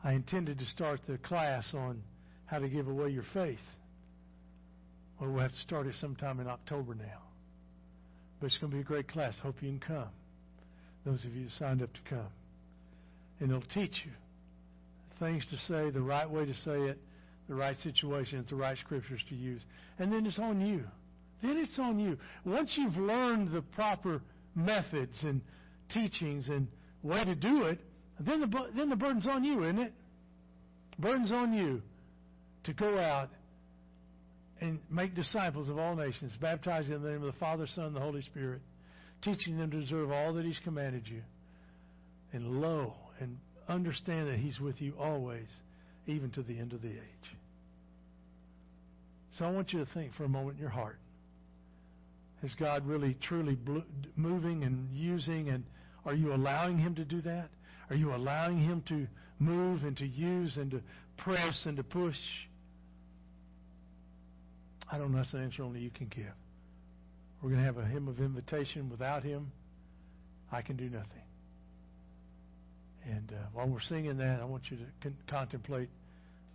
I 0.02 0.12
intended 0.12 0.58
to 0.58 0.66
start 0.66 1.00
the 1.06 1.18
class 1.18 1.64
on 1.74 2.02
how 2.46 2.58
to 2.58 2.68
give 2.68 2.88
away 2.88 3.10
your 3.10 3.24
faith. 3.32 3.58
Well, 5.20 5.30
we'll 5.30 5.42
have 5.42 5.52
to 5.52 5.58
start 5.58 5.86
it 5.86 5.94
sometime 6.00 6.40
in 6.40 6.48
October 6.48 6.94
now. 6.94 7.22
But 8.40 8.46
it's 8.46 8.58
going 8.58 8.70
to 8.70 8.76
be 8.76 8.80
a 8.80 8.84
great 8.84 9.06
class. 9.06 9.34
Hope 9.42 9.56
you 9.60 9.68
can 9.68 9.80
come. 9.80 10.08
Those 11.04 11.24
of 11.24 11.34
you 11.34 11.44
who 11.44 11.50
signed 11.50 11.82
up 11.82 11.92
to 11.92 12.00
come. 12.08 12.28
And 13.40 13.50
it'll 13.50 13.62
teach 13.62 14.02
you 14.04 14.12
things 15.18 15.44
to 15.50 15.56
say, 15.72 15.90
the 15.90 16.00
right 16.00 16.28
way 16.28 16.46
to 16.46 16.54
say 16.64 16.78
it, 16.90 16.98
the 17.48 17.54
right 17.54 17.76
situations, 17.78 18.48
the 18.48 18.56
right 18.56 18.78
scriptures 18.78 19.20
to 19.28 19.34
use. 19.34 19.60
And 19.98 20.12
then 20.12 20.24
it's 20.24 20.38
on 20.38 20.60
you 20.60 20.84
then 21.42 21.56
it's 21.56 21.78
on 21.78 21.98
you. 21.98 22.18
Once 22.44 22.74
you've 22.76 22.96
learned 22.96 23.52
the 23.52 23.62
proper 23.62 24.20
methods 24.54 25.16
and 25.22 25.40
teachings 25.92 26.48
and 26.48 26.68
way 27.02 27.24
to 27.24 27.34
do 27.34 27.64
it, 27.64 27.78
then 28.18 28.40
the 28.40 28.66
then 28.76 28.90
the 28.90 28.96
burden's 28.96 29.26
on 29.26 29.44
you, 29.44 29.64
isn't 29.64 29.78
it? 29.78 29.92
Burden's 30.98 31.32
on 31.32 31.52
you 31.54 31.80
to 32.64 32.74
go 32.74 32.98
out 32.98 33.30
and 34.60 34.78
make 34.90 35.14
disciples 35.14 35.70
of 35.70 35.78
all 35.78 35.96
nations, 35.96 36.32
baptizing 36.40 36.92
them 36.92 37.00
in 37.00 37.02
the 37.02 37.10
name 37.12 37.26
of 37.26 37.32
the 37.32 37.38
Father, 37.40 37.66
Son, 37.74 37.84
and 37.84 37.96
the 37.96 38.00
Holy 38.00 38.20
Spirit, 38.22 38.60
teaching 39.22 39.56
them 39.56 39.70
to 39.70 39.78
observe 39.78 40.10
all 40.10 40.34
that 40.34 40.44
He's 40.44 40.60
commanded 40.62 41.08
you. 41.08 41.22
And 42.32 42.60
lo, 42.60 42.92
and 43.20 43.38
understand 43.68 44.28
that 44.28 44.38
He's 44.38 44.58
with 44.58 44.80
you 44.80 44.94
always, 44.98 45.46
even 46.06 46.30
to 46.32 46.42
the 46.42 46.58
end 46.58 46.72
of 46.72 46.82
the 46.82 46.88
age. 46.88 47.36
So 49.38 49.44
I 49.44 49.50
want 49.50 49.72
you 49.72 49.84
to 49.84 49.90
think 49.92 50.14
for 50.14 50.24
a 50.24 50.28
moment 50.28 50.56
in 50.56 50.60
your 50.60 50.70
heart. 50.70 50.98
Is 52.42 52.54
God 52.58 52.86
really 52.86 53.16
truly 53.22 53.56
moving 54.16 54.64
and 54.64 54.88
using? 54.94 55.50
And 55.50 55.64
are 56.04 56.14
you 56.14 56.32
allowing 56.34 56.78
Him 56.78 56.94
to 56.96 57.04
do 57.04 57.20
that? 57.22 57.50
Are 57.90 57.96
you 57.96 58.14
allowing 58.14 58.58
Him 58.58 58.82
to 58.88 59.06
move 59.38 59.84
and 59.84 59.96
to 59.98 60.06
use 60.06 60.56
and 60.56 60.70
to 60.70 60.80
press 61.18 61.62
and 61.66 61.76
to 61.76 61.82
push? 61.82 62.16
I 64.90 64.98
don't 64.98 65.12
know. 65.12 65.18
That's 65.18 65.32
an 65.34 65.44
answer 65.44 65.62
only 65.62 65.80
you 65.80 65.90
can 65.90 66.08
give. 66.08 66.32
We're 67.42 67.50
going 67.50 67.60
to 67.60 67.66
have 67.66 67.78
a 67.78 67.86
hymn 67.86 68.08
of 68.08 68.18
invitation. 68.20 68.90
Without 68.90 69.22
Him, 69.22 69.52
I 70.50 70.62
can 70.62 70.76
do 70.76 70.88
nothing. 70.88 71.22
And 73.04 73.32
uh, 73.32 73.46
while 73.52 73.68
we're 73.68 73.80
singing 73.80 74.18
that, 74.18 74.40
I 74.40 74.44
want 74.44 74.64
you 74.70 74.76
to 74.76 74.84
con- 75.02 75.16
contemplate 75.28 75.88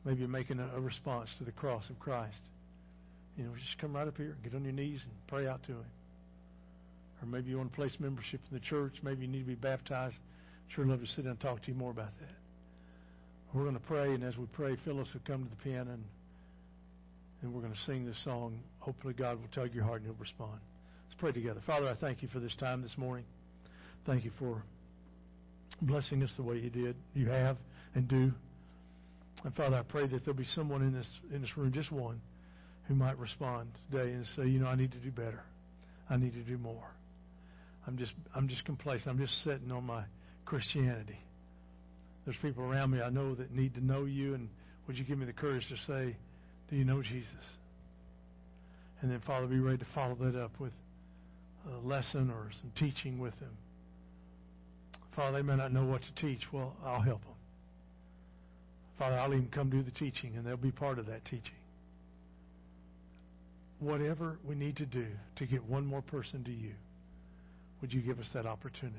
maybe 0.06 0.28
making 0.28 0.60
a, 0.60 0.78
a 0.78 0.80
response 0.80 1.30
to 1.40 1.44
the 1.44 1.52
cross 1.52 1.90
of 1.90 2.00
Christ. 2.00 2.38
You 3.38 3.46
know, 3.46 3.52
just 3.56 3.78
come 3.80 3.96
right 3.96 4.08
up 4.08 4.16
here, 4.16 4.36
get 4.44 4.54
on 4.54 4.64
your 4.64 4.74
knees, 4.74 5.02
and 5.04 5.12
pray 5.28 5.48
out 5.48 5.64
to 5.64 5.72
Him. 5.72 5.86
Or 7.22 7.28
maybe 7.28 7.50
you 7.50 7.58
want 7.58 7.72
to 7.72 7.76
place 7.76 7.96
membership 8.00 8.40
in 8.50 8.58
the 8.58 8.64
church. 8.64 8.94
Maybe 9.04 9.24
you 9.24 9.28
need 9.28 9.40
to 9.40 9.46
be 9.46 9.56
baptized. 9.56 10.16
Sure 10.74 10.86
love 10.86 11.02
to 11.02 11.08
sit 11.08 11.24
down 11.24 11.32
and 11.32 11.40
talk 11.40 11.62
to 11.64 11.68
you 11.68 11.74
more 11.74 11.92
about 11.92 12.18
that. 12.20 12.36
We're 13.54 13.64
going 13.64 13.76
to 13.76 13.82
pray, 13.82 14.14
and 14.14 14.24
as 14.24 14.36
we 14.38 14.46
pray, 14.48 14.78
Phyllis 14.84 15.10
will 15.14 15.22
come 15.26 15.44
to 15.44 15.50
the 15.50 15.64
piano, 15.64 15.92
and, 15.92 16.04
and 17.42 17.54
we're 17.54 17.62
going 17.62 17.74
to 17.74 17.80
sing 17.86 18.06
this 18.06 18.22
song. 18.24 18.60
Hopefully, 18.80 19.14
God 19.14 19.40
will 19.40 19.48
tug 19.54 19.74
your 19.74 19.84
heart 19.84 20.02
and 20.02 20.12
He'll 20.12 20.20
respond. 20.20 20.60
Let's 21.08 21.20
pray 21.20 21.32
together. 21.32 21.62
Father, 21.66 21.88
I 21.88 21.96
thank 21.96 22.22
you 22.22 22.30
for 22.32 22.40
this 22.40 22.56
time 22.60 22.82
this 22.82 22.98
morning. 22.98 23.26
Thank 24.06 24.26
you 24.26 24.32
for 24.38 24.62
blessing 25.82 26.24
us 26.24 26.32
the 26.38 26.44
way 26.44 26.58
you 26.58 26.70
did, 26.70 26.96
you 27.14 27.28
have, 27.30 27.58
and 27.94 28.08
do. 28.08 28.32
And 29.44 29.54
Father, 29.56 29.78
I 29.78 29.84
pray 29.84 30.08
that 30.08 30.26
there'll 30.26 30.38
be 30.38 30.48
someone 30.56 30.82
in 30.82 30.94
this 30.94 31.08
in 31.34 31.42
this 31.42 31.58
room, 31.58 31.72
just 31.72 31.92
one, 31.92 32.22
who 32.88 32.96
might 32.96 33.18
respond 33.18 33.70
today 33.92 34.12
and 34.12 34.26
say, 34.36 34.48
you 34.48 34.60
know, 34.60 34.68
I 34.68 34.76
need 34.76 34.92
to 34.92 35.00
do 35.00 35.12
better. 35.12 35.44
I 36.10 36.18
need 36.18 36.34
to 36.34 36.44
do 36.44 36.58
more. 36.58 36.88
I'm 37.88 37.98
just 37.98 38.14
I'm 38.34 38.48
just 38.48 38.66
complacent. 38.66 39.08
I'm 39.08 39.20
just 39.20 39.44
sitting 39.44 39.72
on 39.72 39.84
my 39.84 40.04
Christianity. 40.46 41.20
There's 42.26 42.38
people 42.42 42.64
around 42.64 42.92
me 42.92 43.02
I 43.02 43.10
know 43.10 43.36
that 43.36 43.52
need 43.52 43.76
to 43.76 43.86
know 43.86 44.06
you, 44.06 44.34
and 44.34 44.50
would 44.88 44.98
you 44.98 45.04
give 45.04 45.18
me 45.18 45.26
the 45.26 45.34
courage 45.34 45.68
to 45.70 45.78
say, 45.86 46.16
Do 46.70 46.76
you 46.76 46.86
know 46.86 47.02
Jesus? 47.02 47.34
And 49.02 49.12
then, 49.12 49.22
Father, 49.28 49.46
be 49.46 49.60
ready 49.60 49.78
to 49.80 49.88
follow 49.94 50.16
that 50.16 50.36
up 50.36 50.60
with 50.60 50.72
a 51.72 51.86
lesson 51.86 52.32
or 52.32 52.50
some 52.62 52.72
teaching 52.78 53.20
with 53.20 53.38
them. 53.40 53.56
Father, 55.16 55.38
they 55.38 55.44
may 55.44 55.56
not 55.56 55.72
know 55.72 55.86
what 55.86 56.02
to 56.02 56.22
teach. 56.22 56.42
Well, 56.52 56.76
I'll 56.84 57.02
help 57.02 57.22
them. 57.22 57.32
Father, 59.00 59.18
I'll 59.18 59.34
even 59.34 59.50
come 59.50 59.70
do 59.70 59.82
the 59.82 59.92
teaching, 59.92 60.34
and 60.36 60.46
they'll 60.46 60.58
be 60.58 60.72
part 60.72 61.00
of 61.00 61.06
that 61.08 61.24
teaching. 61.26 61.42
Whatever 63.80 64.38
we 64.48 64.56
need 64.56 64.78
to 64.78 64.86
do 64.86 65.08
to 65.38 65.46
get 65.46 65.64
one 65.66 65.86
more 65.86 66.02
person 66.02 66.44
to 66.46 66.52
you, 66.52 66.74
would 67.82 67.94
you 67.94 68.02
give 68.02 68.20
us 68.20 68.28
that 68.34 68.46
opportunity? 68.46 68.98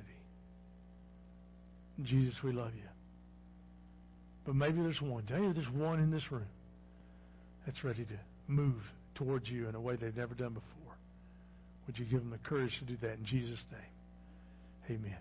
Jesus, 2.03 2.35
we 2.43 2.53
love 2.53 2.73
you. 2.75 2.89
But 4.45 4.55
maybe 4.55 4.81
there's 4.83 5.01
one. 5.01 5.25
Maybe 5.31 5.53
there's 5.53 5.71
one 5.71 5.99
in 5.99 6.11
this 6.11 6.31
room 6.31 6.47
that's 7.65 7.83
ready 7.83 8.05
to 8.05 8.19
move 8.49 8.83
towards 9.15 9.49
you 9.49 9.69
in 9.69 9.75
a 9.75 9.81
way 9.81 9.97
they've 9.97 10.17
never 10.17 10.35
done 10.35 10.53
before. 10.53 10.95
Would 11.87 11.99
you 11.99 12.05
give 12.05 12.21
them 12.21 12.31
the 12.31 12.49
courage 12.49 12.79
to 12.79 12.85
do 12.85 12.97
that 13.01 13.19
in 13.19 13.25
Jesus' 13.25 13.65
name? 13.73 14.99
Amen. 14.99 15.19